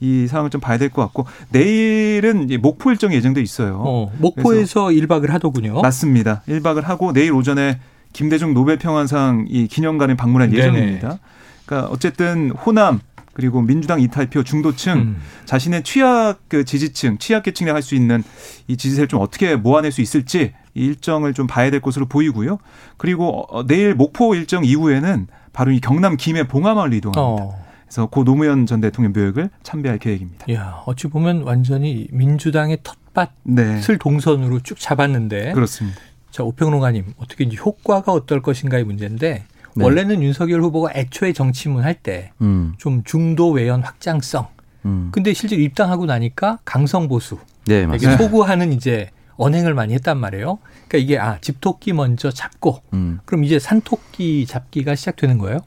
이 0.00 0.26
상황을 0.28 0.50
좀 0.50 0.60
봐야 0.60 0.78
될 0.78 0.88
것 0.90 1.02
같고 1.02 1.26
내일은 1.50 2.48
목포 2.60 2.90
일정이 2.90 3.14
예정돼 3.16 3.40
있어요. 3.42 3.82
어, 3.84 4.12
목포에서 4.18 4.86
1박을 4.86 5.28
하더군요. 5.30 5.80
맞습니다. 5.82 6.42
1박을 6.48 6.82
하고 6.84 7.12
내일 7.12 7.32
오전에 7.32 7.78
김대중 8.12 8.54
노벨 8.54 8.78
평화상 8.78 9.46
이 9.48 9.66
기념관에 9.68 10.14
방문할 10.16 10.52
예정입니다. 10.52 11.18
그러니까 11.66 11.88
어쨌든 11.92 12.50
호남 12.50 13.00
그리고 13.32 13.62
민주당 13.62 14.00
이탈표 14.00 14.42
중도층 14.42 14.92
음. 14.92 15.16
자신의 15.44 15.82
취약 15.82 16.40
그 16.48 16.64
지지층 16.64 17.18
취약 17.18 17.44
계층이 17.44 17.70
할수 17.70 17.94
있는 17.94 18.22
이 18.66 18.76
지지세를 18.76 19.08
좀 19.08 19.20
어떻게 19.20 19.56
모아낼 19.56 19.92
수 19.92 20.00
있을지 20.00 20.52
이 20.74 20.86
일정을 20.86 21.34
좀 21.34 21.46
봐야 21.46 21.70
될 21.70 21.80
것으로 21.80 22.06
보이고요. 22.06 22.58
그리고 22.96 23.44
어, 23.48 23.66
내일 23.66 23.94
목포 23.94 24.34
일정 24.34 24.64
이후에는 24.64 25.26
바로 25.52 25.72
이 25.72 25.80
경남 25.80 26.16
김해 26.16 26.46
봉화마을 26.46 26.92
이동합니다. 26.94 27.44
어. 27.44 27.64
그래서 27.84 28.06
고 28.06 28.22
노무현 28.22 28.66
전 28.66 28.80
대통령 28.80 29.12
묘역을 29.12 29.50
참배할 29.64 29.98
계획입니다. 29.98 30.46
야 30.52 30.82
어찌 30.86 31.08
보면 31.08 31.42
완전히 31.42 32.06
민주당의 32.12 32.78
텃밭을 32.84 33.32
네. 33.42 33.80
동선으로 33.98 34.60
쭉 34.60 34.78
잡았는데 34.78 35.52
그렇습니다. 35.52 35.98
자 36.30 36.44
오평론가님 36.44 37.14
어떻게 37.18 37.44
효과가 37.44 38.12
어떨 38.12 38.42
것인가의 38.42 38.84
문제인데 38.84 39.44
네. 39.74 39.84
원래는 39.84 40.22
윤석열 40.22 40.62
후보가 40.62 40.92
애초에 40.94 41.32
정치문 41.32 41.84
할 41.84 41.94
때좀 41.94 42.32
음. 42.42 43.02
중도 43.04 43.50
외연 43.50 43.82
확장성. 43.82 44.48
음. 44.86 45.08
근데 45.12 45.32
실제로 45.32 45.60
입당하고 45.60 46.06
나니까 46.06 46.58
강성 46.64 47.08
보수. 47.08 47.38
네, 47.66 47.86
맞습니다. 47.86 48.16
소구하는 48.22 48.72
이제 48.72 49.10
언행을 49.36 49.74
많이 49.74 49.94
했단 49.94 50.18
말이에요. 50.18 50.58
그러니까 50.88 50.98
이게 50.98 51.18
아 51.18 51.38
집토끼 51.40 51.92
먼저 51.92 52.30
잡고 52.30 52.82
음. 52.92 53.20
그럼 53.24 53.44
이제 53.44 53.58
산토끼 53.58 54.44
잡기가 54.46 54.94
시작되는 54.94 55.38
거예요? 55.38 55.60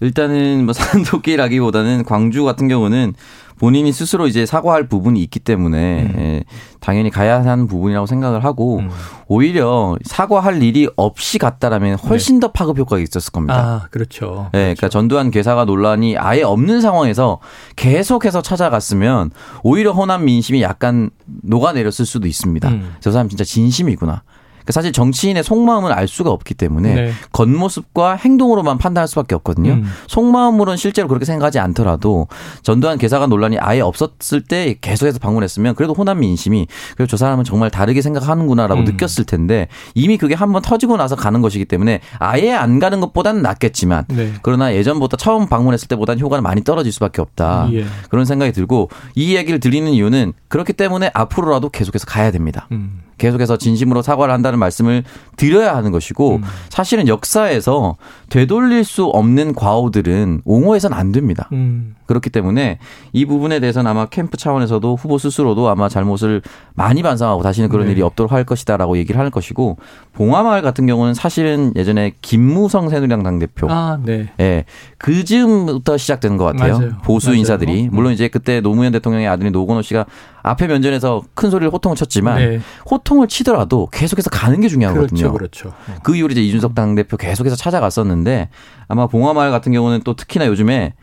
일단은 0.00 0.64
뭐 0.64 0.72
산토끼라기보다는 0.74 2.04
광주 2.04 2.44
같은 2.44 2.66
경우는 2.68 3.14
본인이 3.62 3.92
스스로 3.92 4.26
이제 4.26 4.44
사과할 4.44 4.88
부분이 4.88 5.22
있기 5.22 5.38
때문에 5.38 6.02
음. 6.02 6.14
예, 6.18 6.44
당연히 6.80 7.10
가야 7.10 7.44
하는 7.44 7.68
부분이라고 7.68 8.06
생각을 8.06 8.44
하고 8.44 8.80
음. 8.80 8.90
오히려 9.28 9.96
사과할 10.02 10.60
일이 10.64 10.88
없이 10.96 11.38
갔다라면 11.38 11.96
훨씬 11.98 12.36
네. 12.36 12.40
더 12.40 12.50
파급 12.50 12.76
효과가 12.76 13.00
있었을 13.00 13.30
겁니다. 13.30 13.54
아, 13.84 13.88
그렇죠. 13.92 14.48
네, 14.50 14.58
그러니까 14.58 14.80
그렇죠. 14.80 14.88
전두환 14.88 15.30
괴사가 15.30 15.64
논란이 15.64 16.16
아예 16.18 16.42
없는 16.42 16.80
상황에서 16.80 17.38
계속해서 17.76 18.42
찾아갔으면 18.42 19.30
오히려 19.62 19.92
호남 19.92 20.24
민심이 20.24 20.60
약간 20.60 21.10
녹아내렸을 21.44 22.04
수도 22.04 22.26
있습니다. 22.26 22.68
음. 22.68 22.96
저 22.98 23.12
사람 23.12 23.28
진짜 23.28 23.44
진심이구나. 23.44 24.24
그러니까 24.62 24.72
사실 24.72 24.92
정치인의 24.92 25.44
속마음은 25.44 25.92
알 25.92 26.08
수가 26.08 26.30
없기 26.30 26.54
때문에 26.54 26.94
네. 26.94 27.12
겉모습과 27.32 28.16
행동으로만 28.16 28.78
판단할 28.78 29.08
수밖에 29.08 29.34
없거든요. 29.36 29.72
음. 29.72 29.84
속마음으로는 30.08 30.76
실제로 30.76 31.08
그렇게 31.08 31.24
생각하지 31.24 31.58
않더라도 31.58 32.28
전두환 32.62 32.98
개사관 32.98 33.30
논란이 33.30 33.58
아예 33.58 33.80
없었을 33.80 34.42
때 34.42 34.76
계속해서 34.80 35.18
방문했으면 35.18 35.74
그래도 35.74 35.92
호남 35.92 36.20
민심이 36.20 36.66
그래도 36.96 37.10
저 37.10 37.16
사람은 37.16 37.44
정말 37.44 37.70
다르게 37.70 38.02
생각하는구나라고 38.02 38.82
음. 38.82 38.84
느꼈을 38.84 39.24
텐데 39.24 39.68
이미 39.94 40.16
그게 40.16 40.34
한번 40.34 40.62
터지고 40.62 40.96
나서 40.96 41.16
가는 41.16 41.40
것이기 41.40 41.64
때문에 41.64 42.00
아예 42.18 42.52
안 42.52 42.78
가는 42.78 43.00
것보다는 43.00 43.42
낫겠지만 43.42 44.04
네. 44.08 44.32
그러나 44.42 44.74
예전부터 44.74 45.16
처음 45.16 45.48
방문했을 45.48 45.88
때보다는 45.88 46.20
효과는 46.20 46.42
많이 46.42 46.62
떨어질 46.64 46.92
수밖에 46.92 47.20
없다. 47.20 47.68
예. 47.72 47.84
그런 48.08 48.24
생각이 48.24 48.52
들고 48.52 48.90
이 49.14 49.36
얘기를 49.36 49.60
드리는 49.60 49.90
이유는 49.90 50.32
그렇기 50.48 50.72
때문에 50.72 51.10
앞으로라도 51.14 51.70
계속해서 51.70 52.06
가야 52.06 52.30
됩니다. 52.30 52.68
음. 52.72 53.00
계속해서 53.22 53.56
진심으로 53.56 54.02
사과를 54.02 54.34
한다는 54.34 54.58
말씀을 54.58 55.04
드려야 55.36 55.76
하는 55.76 55.92
것이고 55.92 56.36
음. 56.36 56.42
사실은 56.70 57.06
역사에서 57.06 57.96
되돌릴 58.30 58.82
수 58.82 59.04
없는 59.04 59.54
과오들은 59.54 60.42
옹호해서는 60.44 60.96
안 60.96 61.12
됩니다. 61.12 61.48
음. 61.52 61.94
그렇기 62.06 62.30
때문에 62.30 62.78
이 63.12 63.24
부분에 63.24 63.60
대해서는 63.60 63.88
아마 63.88 64.06
캠프 64.06 64.36
차원에서도 64.36 64.96
후보 64.96 65.18
스스로도 65.18 65.68
아마 65.68 65.88
잘못을 65.88 66.42
많이 66.74 67.00
반성하고 67.02 67.42
다시는 67.42 67.68
그런 67.68 67.86
네. 67.86 67.92
일이 67.92 68.02
없도록 68.02 68.32
할 68.32 68.42
것이다라고 68.42 68.98
얘기를 68.98 69.20
할 69.20 69.30
것이고 69.30 69.78
봉화마을 70.14 70.60
같은 70.62 70.86
경우는 70.86 71.14
사실은 71.14 71.72
예전에 71.76 72.12
김무성 72.22 72.88
새누리당 72.88 73.22
당대표 73.22 73.70
아, 73.70 73.98
네. 74.02 74.32
예. 74.40 74.64
그 74.98 75.24
즈음부터 75.24 75.96
시작되는 75.96 76.36
것 76.36 76.44
같아요. 76.44 76.78
맞아요. 76.78 76.90
보수 77.04 77.28
맞아요. 77.28 77.38
인사들이 77.38 77.88
물론 77.92 78.12
이제 78.12 78.26
그때 78.26 78.60
노무현 78.60 78.90
대통령의 78.92 79.28
아들인 79.28 79.52
노건호 79.52 79.82
씨가 79.82 80.06
앞에 80.42 80.66
면전에서 80.66 81.22
큰 81.34 81.50
소리를 81.50 81.72
호통을 81.72 81.96
쳤지만 81.96 82.36
네. 82.38 82.60
호통을 82.90 83.28
치더라도 83.28 83.88
계속해서 83.92 84.30
가는 84.30 84.60
게 84.60 84.68
중요하거든요. 84.68 85.32
그렇죠, 85.32 85.68
그렇죠. 85.68 86.00
그 86.02 86.16
이후로 86.16 86.32
이제 86.32 86.42
이준석 86.42 86.74
당대표 86.74 87.16
계속해서 87.16 87.56
찾아갔었는데 87.56 88.48
아마 88.88 89.06
봉화마을 89.06 89.50
같은 89.50 89.72
경우는 89.72 90.02
또 90.04 90.14
특히나 90.14 90.46
요즘에 90.46 90.94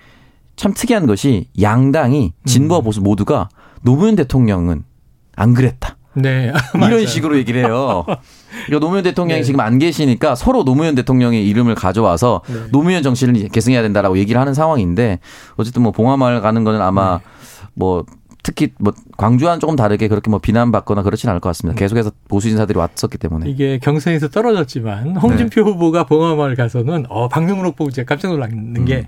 참 0.55 0.73
특이한 0.73 1.05
것이 1.07 1.47
양당이 1.61 2.33
진보와 2.45 2.81
음. 2.81 2.83
보수 2.83 3.01
모두가 3.01 3.49
노무현 3.81 4.15
대통령은 4.15 4.83
안 5.35 5.53
그랬다. 5.53 5.95
네. 6.15 6.51
이런 6.75 7.05
식으로 7.05 7.37
얘기를 7.37 7.63
해요. 7.63 8.03
그러니까 8.65 8.79
노무현 8.79 9.03
대통령이 9.03 9.39
네. 9.39 9.43
지금 9.43 9.61
안 9.61 9.79
계시니까 9.79 10.35
서로 10.35 10.65
노무현 10.65 10.95
대통령의 10.95 11.47
이름을 11.47 11.75
가져와서 11.75 12.41
네. 12.47 12.55
노무현 12.71 13.03
정치를 13.03 13.47
계승해야 13.49 13.81
된다라고 13.81 14.17
얘기를 14.17 14.39
하는 14.41 14.53
상황인데 14.53 15.19
어쨌든 15.55 15.81
뭐 15.83 15.91
봉화마을 15.91 16.41
가는 16.41 16.63
거는 16.63 16.81
아마 16.81 17.19
네. 17.19 17.23
뭐 17.73 18.05
특히 18.49 18.73
뭐 18.79 18.93
광주와는 19.17 19.59
조금 19.59 19.75
다르게 19.75 20.07
그렇게 20.07 20.31
뭐 20.31 20.39
비난받거나 20.39 21.03
그렇지는 21.03 21.33
않을 21.33 21.39
것 21.39 21.49
같습니다. 21.49 21.75
음. 21.75 21.77
계속해서 21.77 22.11
보수 22.27 22.49
인사들이 22.49 22.79
왔었기 22.79 23.19
때문에 23.19 23.47
이게 23.47 23.77
경선에서 23.77 24.29
떨어졌지만 24.29 25.17
홍준표 25.17 25.63
네. 25.63 25.69
후보가 25.69 26.05
봉화마을 26.07 26.55
가서는 26.55 27.05
어 27.09 27.27
박명록 27.27 27.75
보고 27.75 27.91
제가 27.91 28.07
깜짝 28.07 28.29
놀랐는 28.31 28.85
게 28.85 28.97
음. 28.97 29.05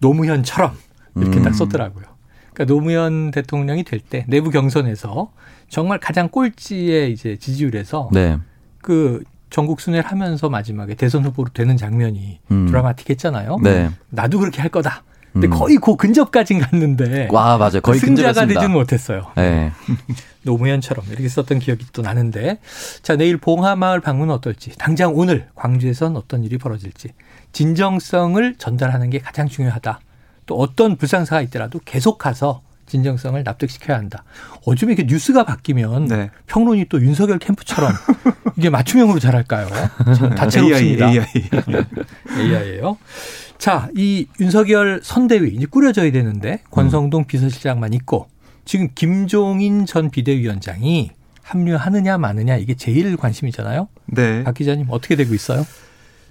노무현처럼 0.00 0.72
이렇게 1.14 1.38
음. 1.38 1.42
딱 1.44 1.54
썼더라고요. 1.54 2.06
그러니까 2.52 2.74
노무현 2.74 3.30
대통령이 3.30 3.84
될 3.84 4.00
때 4.00 4.24
내부 4.28 4.50
경선에서 4.50 5.30
정말 5.68 6.00
가장 6.00 6.28
꼴찌의 6.28 7.12
이제 7.12 7.36
지지율에서 7.36 8.10
네. 8.12 8.38
그 8.82 9.22
전국 9.48 9.80
순회를 9.80 10.10
하면서 10.10 10.48
마지막에 10.50 10.96
대선 10.96 11.24
후보로 11.24 11.50
되는 11.54 11.76
장면이 11.76 12.40
음. 12.50 12.66
드라마틱했잖아요. 12.66 13.58
네. 13.62 13.90
나도 14.10 14.40
그렇게 14.40 14.60
할 14.60 14.70
거다. 14.70 15.04
근데 15.32 15.46
음. 15.46 15.50
거의 15.50 15.76
그 15.76 15.96
근접까진 15.96 16.60
갔는데 16.60 17.28
와 17.30 17.56
맞아요. 17.56 17.80
거의 17.80 17.98
그 17.98 18.06
승자가 18.06 18.46
되지는 18.46 18.70
못했어요. 18.70 19.28
네. 19.36 19.72
노무현처럼 20.44 21.06
이렇게 21.08 21.28
썼던 21.28 21.60
기억이 21.60 21.86
또 21.92 22.02
나는데 22.02 22.58
자 23.02 23.16
내일 23.16 23.38
봉하마을 23.38 24.00
방문은 24.00 24.34
어떨지 24.34 24.76
당장 24.76 25.12
오늘 25.14 25.46
광주에선 25.54 26.16
어떤 26.16 26.44
일이 26.44 26.58
벌어질지 26.58 27.10
진정성을 27.52 28.56
전달하는 28.58 29.10
게 29.10 29.18
가장 29.18 29.48
중요하다. 29.48 30.00
또 30.46 30.56
어떤 30.56 30.96
불상사가 30.96 31.40
있더라도 31.42 31.80
계속 31.84 32.18
가서 32.18 32.62
진정성을 32.86 33.42
납득시켜야 33.42 33.96
한다. 33.96 34.24
어쩜 34.66 34.90
이렇게 34.90 35.04
뉴스가 35.04 35.44
바뀌면 35.44 36.06
네. 36.08 36.30
평론이 36.46 36.86
또 36.90 37.00
윤석열 37.00 37.38
캠프처럼 37.38 37.90
이게 38.56 38.68
맞춤형으로 38.68 39.18
잘할까요? 39.18 39.68
다채롭습니다. 40.36 41.08
AI, 41.08 41.26
AI. 41.34 41.84
AI예요. 42.38 42.98
자, 43.62 43.88
이 43.96 44.26
윤석열 44.40 44.98
선대위 45.04 45.54
이제 45.54 45.66
꾸려져야 45.66 46.10
되는데 46.10 46.64
권성동 46.72 47.26
비서실장만 47.26 47.92
있고 47.92 48.26
지금 48.64 48.88
김종인 48.92 49.86
전 49.86 50.10
비대위원장이 50.10 51.12
합류하느냐 51.44 52.18
마느냐 52.18 52.56
이게 52.56 52.74
제일 52.74 53.16
관심이잖아요. 53.16 53.86
네. 54.06 54.42
박 54.42 54.54
기자님 54.54 54.86
어떻게 54.88 55.14
되고 55.14 55.32
있어요? 55.32 55.64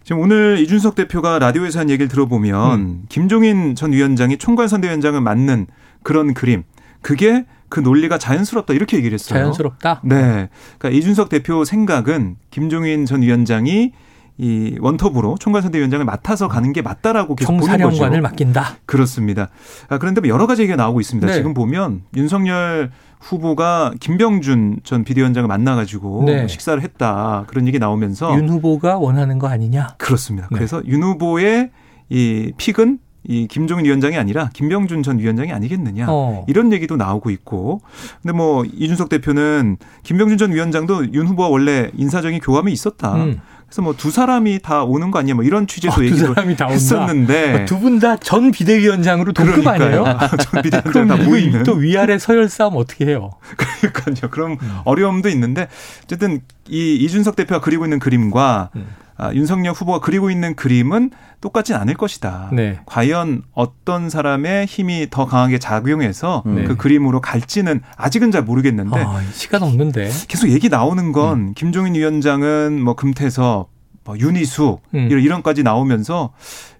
지금 0.03 0.21
오늘 0.21 0.59
이준석 0.59 0.95
대표가 0.95 1.39
라디오에서 1.39 1.79
한 1.79 1.89
얘기를 1.89 2.09
들어보면 2.09 2.79
음. 2.81 3.03
김종인 3.07 3.75
전 3.75 3.93
위원장이 3.93 4.37
총괄 4.37 4.67
선대위원장을 4.67 5.21
맡는 5.21 5.67
그런 6.03 6.33
그림 6.33 6.63
그게 7.01 7.45
그 7.69 7.79
논리가 7.79 8.17
자연스럽다 8.17 8.73
이렇게 8.73 8.97
얘기를 8.97 9.13
했어요. 9.13 9.39
자연스럽다. 9.39 10.01
네. 10.03 10.49
그러니까 10.77 10.89
이준석 10.89 11.29
대표 11.29 11.63
생각은 11.63 12.35
김종인 12.49 13.05
전 13.05 13.21
위원장이 13.21 13.93
이 14.37 14.75
원톱으로 14.79 15.37
총괄선대위원장을 15.39 16.03
맡아서 16.05 16.47
가는 16.47 16.73
게 16.73 16.81
맞다라고 16.81 17.35
계속 17.35 17.51
보는 17.51 17.61
거죠. 17.61 17.77
총사령관을 17.77 18.21
맡긴다. 18.21 18.77
그렇습니다. 18.85 19.49
아, 19.89 19.97
그런데 19.97 20.21
뭐 20.21 20.29
여러 20.29 20.47
가지 20.47 20.63
얘기가 20.63 20.75
나오고 20.75 20.99
있습니다. 20.99 21.27
네. 21.27 21.33
지금 21.33 21.53
보면 21.53 22.03
윤석열 22.15 22.91
후보가 23.19 23.93
김병준 23.99 24.79
전 24.83 25.03
비대위원장을 25.03 25.47
만나가지고 25.47 26.23
네. 26.25 26.47
식사를 26.47 26.81
했다 26.81 27.45
그런 27.47 27.67
얘기 27.67 27.77
나오면서 27.77 28.35
윤 28.35 28.49
후보가 28.49 28.97
원하는 28.97 29.37
거 29.37 29.47
아니냐? 29.47 29.95
그렇습니다. 29.97 30.47
네. 30.49 30.57
그래서 30.57 30.81
윤 30.87 31.03
후보의 31.03 31.69
이 32.09 32.51
픽은 32.57 32.99
이 33.23 33.47
김종인 33.47 33.85
위원장이 33.85 34.17
아니라 34.17 34.49
김병준 34.53 35.03
전 35.03 35.19
위원장이 35.19 35.51
아니겠느냐 35.51 36.07
어. 36.09 36.43
이런 36.47 36.73
얘기도 36.73 36.95
나오고 36.95 37.29
있고 37.29 37.81
근데 38.21 38.35
뭐 38.35 38.65
이준석 38.65 39.09
대표는 39.09 39.77
김병준 40.01 40.39
전 40.39 40.51
위원장도 40.51 41.13
윤 41.13 41.27
후보와 41.27 41.49
원래 41.49 41.91
인사적인 41.95 42.39
교감이 42.39 42.71
있었다. 42.71 43.13
음. 43.13 43.39
그래서 43.71 43.81
뭐 43.83 43.93
두 43.95 44.11
사람이 44.11 44.59
다 44.59 44.83
오는 44.83 45.11
거 45.11 45.19
아니냐 45.19 45.33
뭐 45.35 45.45
이런 45.45 45.65
취지도 45.65 45.93
어, 46.01 46.03
얘기를 46.03 46.35
했었는데 46.69 47.65
두 47.65 47.79
분 47.79 47.99
다 47.99 48.17
전 48.17 48.51
비대위원장으로 48.51 49.31
동급 49.31 49.65
아니에요? 49.65 50.03
전 50.41 50.61
비대위원장 50.61 51.07
다 51.07 51.15
모이는 51.23 51.63
또 51.63 51.73
위아래 51.75 52.19
서열 52.19 52.49
싸움 52.49 52.75
어떻게 52.75 53.05
해요? 53.05 53.31
그러니까요. 53.93 54.29
그럼 54.29 54.57
음. 54.61 54.77
어려움도 54.83 55.29
있는데 55.29 55.69
어쨌든 56.03 56.41
이 56.67 56.95
이준석 56.95 57.37
대표가 57.37 57.61
그리고 57.61 57.85
있는 57.85 57.99
그림과 57.99 58.71
음. 58.75 58.87
아, 59.17 59.33
윤석열 59.33 59.73
후보가 59.73 59.99
그리고 59.99 60.29
있는 60.31 60.55
그림은 60.55 61.11
똑같진 61.41 61.75
않을 61.75 61.93
것이다. 61.95 62.49
네. 62.53 62.79
과연 62.85 63.43
어떤 63.53 64.09
사람의 64.09 64.65
힘이 64.65 65.07
더 65.09 65.25
강하게 65.25 65.59
작용해서 65.59 66.43
네. 66.45 66.63
그 66.63 66.75
그림으로 66.77 67.21
갈지는 67.21 67.81
아직은 67.97 68.31
잘 68.31 68.43
모르겠는데 68.43 68.99
아, 68.99 69.21
시간 69.33 69.63
없는데 69.63 70.09
계속 70.27 70.49
얘기 70.49 70.69
나오는 70.69 71.11
건 71.11 71.37
음. 71.39 71.53
김종인 71.55 71.95
위원장은 71.95 72.81
뭐 72.81 72.95
금태섭 72.95 73.69
뭐 74.03 74.17
윤희수 74.17 74.79
음. 74.95 75.07
이런 75.11 75.21
이런까지 75.23 75.61
나오면서 75.61 76.33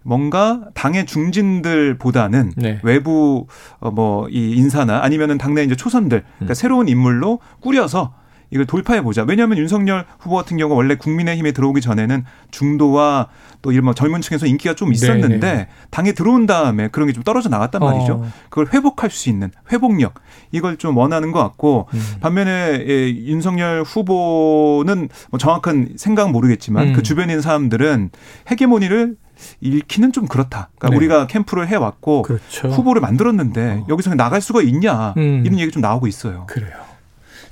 뭔가 0.04 0.62
당의 0.74 1.06
중진들보다는 1.06 2.54
네. 2.58 2.80
외부 2.84 3.46
어 3.80 3.92
뭐 3.92 4.28
이 4.32 4.54
인사나 4.56 5.04
아니면은 5.04 5.38
당내 5.38 5.64
이제 5.64 5.76
초선들 5.76 6.24
그러니까 6.38 6.52
음. 6.52 6.56
새로운 6.56 6.88
인물로 6.88 7.40
꾸려서 7.62 8.14
이걸 8.52 8.66
돌파해 8.66 9.02
보자. 9.02 9.24
왜냐하면 9.28 9.58
윤석열 9.58 10.06
후보 10.20 10.36
같은 10.36 10.58
경우 10.58 10.76
원래 10.76 10.96
국민의힘에 10.96 11.54
들어오기 11.54 11.80
전에는 11.82 12.26
중도와 12.52 13.28
또 13.62 13.72
이런 13.72 13.86
뭐 13.86 13.94
젊은 13.94 14.22
층에서 14.22 14.46
인기가 14.46 14.76
좀 14.76 14.92
있었는데 14.92 15.40
네네. 15.40 15.54
네. 15.54 15.68
당에 15.90 16.12
들어온 16.12 16.46
다음에 16.46 16.88
그런 16.90 17.08
게 17.08 17.14
좀 17.14 17.24
떨어져 17.24 17.50
나갔단 17.50 17.82
말이죠. 17.82 18.14
어. 18.14 18.32
그걸 18.50 18.68
회복할 18.74 19.10
수 19.10 19.30
있는 19.30 19.52
회복력 19.72 20.16
이걸 20.52 20.78
좀 20.78 20.98
원하는 20.98 21.32
것 21.32 21.40
같고 21.40 21.88
음. 21.94 22.02
반면에 22.22 22.84
예, 22.88 23.10
윤석열 23.10 23.84
후보는 23.84 25.10
뭐 25.30 25.38
정확한 25.38 25.94
생각은 25.98 26.32
모르겠지만 26.32 26.90
음. 26.90 26.94
그 26.94 27.04
주변에 27.04 27.34
있는 27.34 27.42
사람들은 27.42 28.10
헤게모니를 28.50 29.16
잃기는 29.60 30.12
좀 30.12 30.28
그렇다. 30.28 30.70
그러니까 30.78 30.90
네. 30.90 30.96
우리가 30.98 31.28
캠프를 31.28 31.68
해왔고 31.68 32.22
그렇죠. 32.24 32.68
후보를 32.70 33.02
만들었는데 33.02 33.82
어. 33.84 33.86
여기서 33.90 34.14
나갈 34.16 34.42
수가 34.42 34.62
있냐 34.62 35.14
음. 35.18 35.44
이런 35.46 35.60
얘기 35.60 35.72
좀 35.72 35.82
나오고 35.82 36.08
있어요. 36.08 36.46
그래요. 36.48 36.91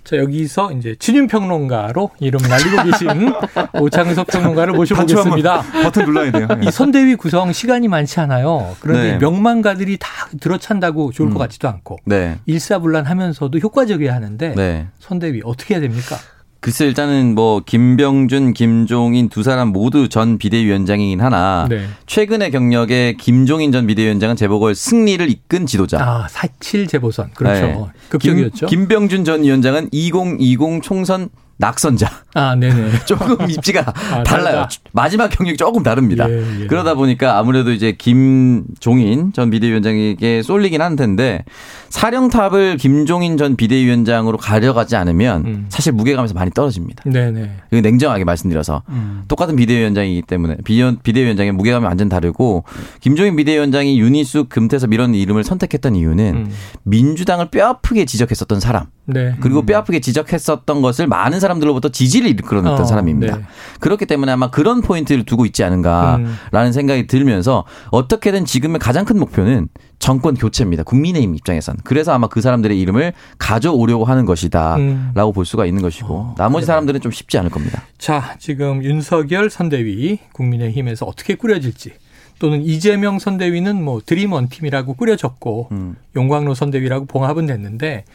자, 0.03 0.17
여기서 0.17 0.71
이제 0.73 0.95
친윤 0.97 1.27
평론가로 1.27 2.11
이름 2.19 2.41
날리고 2.41 2.83
계신 2.83 3.33
오창석 3.79 4.27
평론가를 4.27 4.73
모셔보겠습니다. 4.73 5.61
버튼 5.83 6.05
눌러야 6.05 6.31
돼요. 6.31 6.47
이 6.61 6.71
선대위 6.71 7.15
구성 7.15 7.51
시간이 7.53 7.87
많지 7.87 8.19
않아요. 8.21 8.75
그런데 8.79 9.11
네. 9.13 9.17
명망가들이 9.17 9.97
다 9.97 10.09
들어찬다고 10.39 11.11
좋을 11.11 11.29
음. 11.29 11.33
것 11.33 11.39
같지도 11.39 11.67
않고 11.69 11.97
네. 12.05 12.39
일사불란하면서도 12.45 13.59
효과적이어야 13.59 14.13
하는데 14.13 14.53
네. 14.55 14.87
선대위 14.99 15.41
어떻게 15.43 15.75
해야 15.75 15.81
됩니까? 15.81 16.15
글쎄 16.61 16.85
일단은 16.85 17.35
뭐 17.35 17.61
김병준, 17.65 18.53
김종인 18.53 19.29
두 19.29 19.43
사람 19.43 19.69
모두 19.69 20.09
전 20.09 20.37
비대위원장이긴 20.37 21.21
하나 21.21 21.67
네. 21.69 21.87
최근의 22.05 22.51
경력에 22.51 23.15
김종인 23.17 23.71
전 23.71 23.87
비대위원장은 23.87 24.35
재보궐 24.35 24.75
승리를 24.75 25.29
이끈 25.29 25.65
지도자. 25.65 25.99
아, 26.01 26.27
4.7 26.27 26.89
재보선. 26.89 27.31
그렇죠. 27.33 27.65
네. 27.65 27.85
극적이었죠. 28.09 28.67
김, 28.67 28.79
김병준 28.79 29.23
전 29.23 29.43
위원장은 29.43 29.89
2020 29.91 30.83
총선 30.83 31.29
낙선자. 31.59 32.09
아, 32.35 32.55
네네. 32.55 32.99
조금 33.05 33.49
입지가 33.49 33.81
아, 33.85 34.23
달라요. 34.23 34.53
달라. 34.53 34.69
마지막 34.93 35.27
경력이 35.27 35.57
조금 35.57 35.83
다릅니다. 35.83 36.29
예, 36.29 36.61
예. 36.61 36.67
그러다 36.67 36.93
보니까 36.93 37.37
아무래도 37.37 37.71
이제 37.71 37.91
김종인 37.91 39.33
전 39.33 39.49
비대위원장에게 39.49 40.41
쏠리긴 40.41 40.81
한 40.81 40.95
텐데 40.95 41.43
사령탑을 41.89 42.77
김종인 42.77 43.35
전 43.35 43.57
비대위원장으로 43.57 44.37
가려가지 44.37 44.95
않으면 44.95 45.45
음. 45.45 45.65
사실 45.67 45.91
무게감에서 45.91 46.33
많이 46.33 46.49
떨어집니다. 46.51 47.03
네네. 47.05 47.51
냉정하게 47.71 48.23
말씀드려서 48.23 48.83
음. 48.87 49.23
똑같은 49.27 49.57
비대위원장이기 49.57 50.21
때문에 50.21 50.57
비대위원장의 51.03 51.51
무게감이 51.51 51.85
완전 51.85 52.07
다르고 52.07 52.63
김종인 53.01 53.35
비대위원장이 53.35 53.99
윤희숙 53.99 54.47
금태섭 54.47 54.93
이런 54.93 55.13
이름을 55.13 55.43
선택했던 55.43 55.95
이유는 55.95 56.35
음. 56.35 56.51
민주당을 56.83 57.49
뼈아프게 57.49 58.05
지적했었던 58.05 58.61
사람. 58.61 58.85
네. 59.05 59.35
그리고 59.41 59.61
음. 59.61 59.65
뼈아프게 59.65 59.99
지적했었던 59.99 60.81
것을 60.81 61.07
많은 61.07 61.39
사람 61.39 61.48
들로부터 61.57 61.89
지지를 61.89 62.29
이끌어냈던 62.29 62.81
어, 62.81 62.85
사람입니다. 62.85 63.37
네. 63.37 63.43
그렇기 63.79 64.05
때문에 64.05 64.31
아마 64.31 64.51
그런 64.51 64.81
포인트를 64.81 65.23
두고 65.23 65.45
있지 65.47 65.63
않은가라는 65.63 66.27
음. 66.53 66.71
생각이 66.71 67.07
들면서 67.07 67.63
어떻게든 67.89 68.45
지금의 68.45 68.79
가장 68.79 69.05
큰 69.05 69.17
목표는 69.17 69.69
정권 69.97 70.35
교체입니다. 70.35 70.83
국민의힘 70.83 71.35
입장에선. 71.35 71.77
그래서 71.83 72.13
아마 72.13 72.27
그 72.27 72.41
사람들의 72.41 72.79
이름을 72.79 73.13
가져오려고 73.37 74.05
하는 74.05 74.25
것이다라고 74.25 74.79
음. 74.81 75.33
볼 75.33 75.45
수가 75.45 75.65
있는 75.65 75.81
것이고 75.81 76.13
어, 76.13 76.35
나머지 76.37 76.67
사람들은 76.67 77.01
좀 77.01 77.11
쉽지 77.11 77.37
않을 77.39 77.49
겁니다. 77.49 77.83
자, 77.97 78.35
지금 78.37 78.83
윤석열 78.83 79.49
선대위 79.49 80.19
국민의힘에서 80.33 81.05
어떻게 81.05 81.35
꾸려질지 81.35 81.93
또는 82.37 82.61
이재명 82.61 83.17
선대위는 83.19 83.83
뭐 83.83 83.99
드림원 84.05 84.49
팀이라고 84.49 84.93
꾸려졌고 84.93 85.69
음. 85.71 85.95
용광로 86.15 86.53
선대위라고 86.53 87.05
봉합은 87.05 87.47
됐는데 87.47 88.05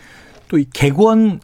또 0.48 0.58
이 0.58 0.66
개권 0.72 1.40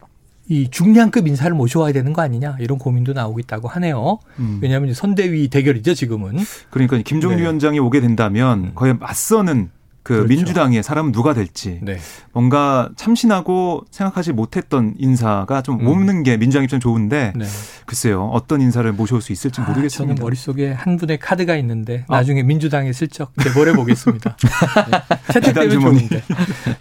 이 0.51 0.69
중량급 0.69 1.29
인사를 1.29 1.55
모셔와야 1.55 1.93
되는 1.93 2.11
거 2.11 2.21
아니냐 2.21 2.57
이런 2.59 2.77
고민도 2.77 3.13
나오고 3.13 3.39
있다고 3.39 3.69
하네요. 3.69 4.19
음. 4.39 4.59
왜냐하면 4.61 4.93
선대위 4.93 5.47
대결이죠 5.47 5.93
지금은. 5.93 6.39
그러니까 6.69 6.97
김종인 6.97 7.37
네. 7.37 7.43
위원장이 7.43 7.79
오게 7.79 8.01
된다면 8.01 8.65
음. 8.65 8.71
거의 8.75 8.93
맞서는 8.93 9.69
그 10.03 10.15
그렇죠. 10.15 10.27
민주당의 10.29 10.81
사람은 10.81 11.11
누가 11.11 11.33
될지 11.33 11.79
네. 11.81 11.97
뭔가 12.33 12.89
참신하고 12.95 13.85
생각하지 13.91 14.33
못했던 14.33 14.95
인사가 14.97 15.61
좀 15.61 15.79
음. 15.79 15.87
없는 15.87 16.23
게 16.23 16.37
민주당 16.37 16.63
입장 16.63 16.79
좋은데 16.79 17.33
네. 17.35 17.45
글쎄요 17.85 18.25
어떤 18.33 18.61
인사를 18.61 18.91
모셔올 18.93 19.21
수 19.21 19.31
있을지 19.31 19.61
아, 19.61 19.65
모르겠습니다. 19.65 20.15
저는 20.15 20.23
머릿속에 20.23 20.71
한 20.71 20.97
분의 20.97 21.19
카드가 21.19 21.55
있는데 21.57 22.05
아. 22.07 22.17
나중에 22.17 22.41
민주당에 22.41 22.91
슬쩍 22.93 23.31
내보내 23.35 23.73
보겠습니다. 23.73 24.35
네. 24.89 25.17
채택되면 25.33 25.79
좋은데. 25.79 26.23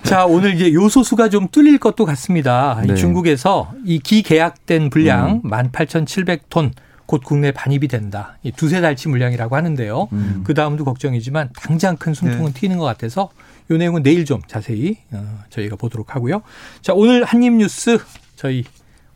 자 0.02 0.24
오늘 0.24 0.54
이제 0.54 0.72
요소수가 0.72 1.28
좀 1.28 1.48
뚫릴 1.48 1.78
것도 1.78 2.06
같습니다. 2.06 2.80
네. 2.87 2.94
중국에서 2.94 3.72
이 3.85 3.98
기계약된 3.98 4.88
분량 4.88 5.42
음. 5.44 5.50
18,700톤 5.50 6.72
곧 7.11 7.23
국내 7.25 7.51
반입이 7.51 7.88
된다. 7.88 8.38
이 8.44 8.53
두세 8.53 8.81
달치 8.81 9.09
물량이라고 9.09 9.57
하는데요. 9.57 10.07
음. 10.12 10.42
그 10.46 10.55
다음도 10.55 10.85
걱정이지만 10.85 11.49
당장 11.57 11.96
큰 11.96 12.14
숨통은 12.14 12.53
네. 12.53 12.61
튀는 12.61 12.79
것 12.79 12.85
같아서 12.85 13.31
이 13.68 13.75
내용은 13.75 14.05
내일 14.05 14.25
좀 14.25 14.40
자세히 14.46 14.99
어, 15.11 15.40
저희가 15.51 15.75
보도록 15.75 16.14
하고요. 16.14 16.42
자 16.83 16.92
오늘 16.94 17.25
한입 17.25 17.55
뉴스 17.55 17.99
저희 18.37 18.62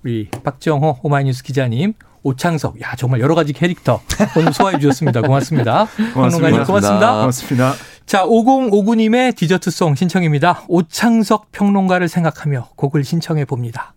우리 0.02 0.28
박정호 0.42 0.98
오마이뉴스 1.04 1.44
기자님 1.44 1.92
오창석, 2.24 2.80
야 2.80 2.96
정말 2.96 3.20
여러 3.20 3.36
가지 3.36 3.52
캐릭터 3.52 4.00
오늘 4.36 4.52
소화해 4.52 4.80
주셨습니다. 4.80 5.20
고맙습니다. 5.20 5.86
고맙습니다. 6.14 6.64
고맙습니다. 6.64 7.12
고맙습니다. 7.12 7.74
자 8.06 8.24
5059님의 8.24 9.36
디저트송 9.36 9.94
신청입니다. 9.94 10.64
오창석 10.66 11.52
평론가를 11.52 12.08
생각하며 12.08 12.70
곡을 12.74 13.04
신청해 13.04 13.44
봅니다. 13.44 13.94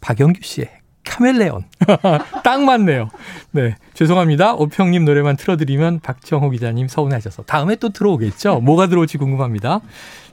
박영규 0.00 0.40
씨의 0.42 0.77
카멜레온. 1.04 1.64
딱 2.44 2.62
맞네요. 2.62 3.08
네. 3.50 3.76
죄송합니다. 3.94 4.54
오평님 4.54 5.04
노래만 5.04 5.36
틀어드리면 5.36 6.00
박정호 6.00 6.50
기자님 6.50 6.88
서운하셔서. 6.88 7.44
다음에 7.44 7.76
또 7.76 7.90
들어오겠죠? 7.90 8.60
뭐가 8.60 8.88
들어올지 8.88 9.18
궁금합니다. 9.18 9.80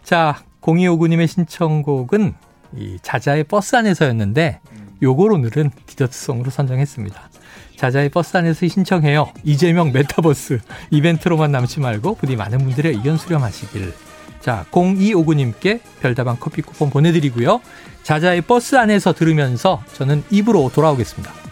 자, 0.03 0.37
0259님의 0.61 1.27
신청곡은 1.27 2.33
이 2.77 2.97
자자의 3.01 3.43
버스 3.45 3.75
안에서였는데 3.75 4.59
요걸 5.01 5.31
오늘은 5.31 5.71
디저트송으로 5.85 6.49
선정했습니다. 6.49 7.29
자자의 7.77 8.09
버스 8.09 8.37
안에서 8.37 8.67
신청해요. 8.67 9.31
이재명 9.43 9.91
매타버스 9.91 10.59
이벤트로만 10.91 11.51
남지 11.51 11.79
말고 11.79 12.15
부디 12.15 12.35
많은 12.35 12.59
분들의 12.59 12.93
의견 12.93 13.17
수렴하시길. 13.17 13.93
자, 14.39 14.65
0259님께 14.71 15.79
별다방 16.01 16.37
커피 16.39 16.61
쿠폰 16.61 16.89
보내드리고요. 16.89 17.61
자자의 18.05 18.41
버스 18.41 18.75
안에서 18.75 19.13
들으면서 19.13 19.81
저는 19.93 20.23
입으로 20.29 20.69
돌아오겠습니다. 20.71 21.44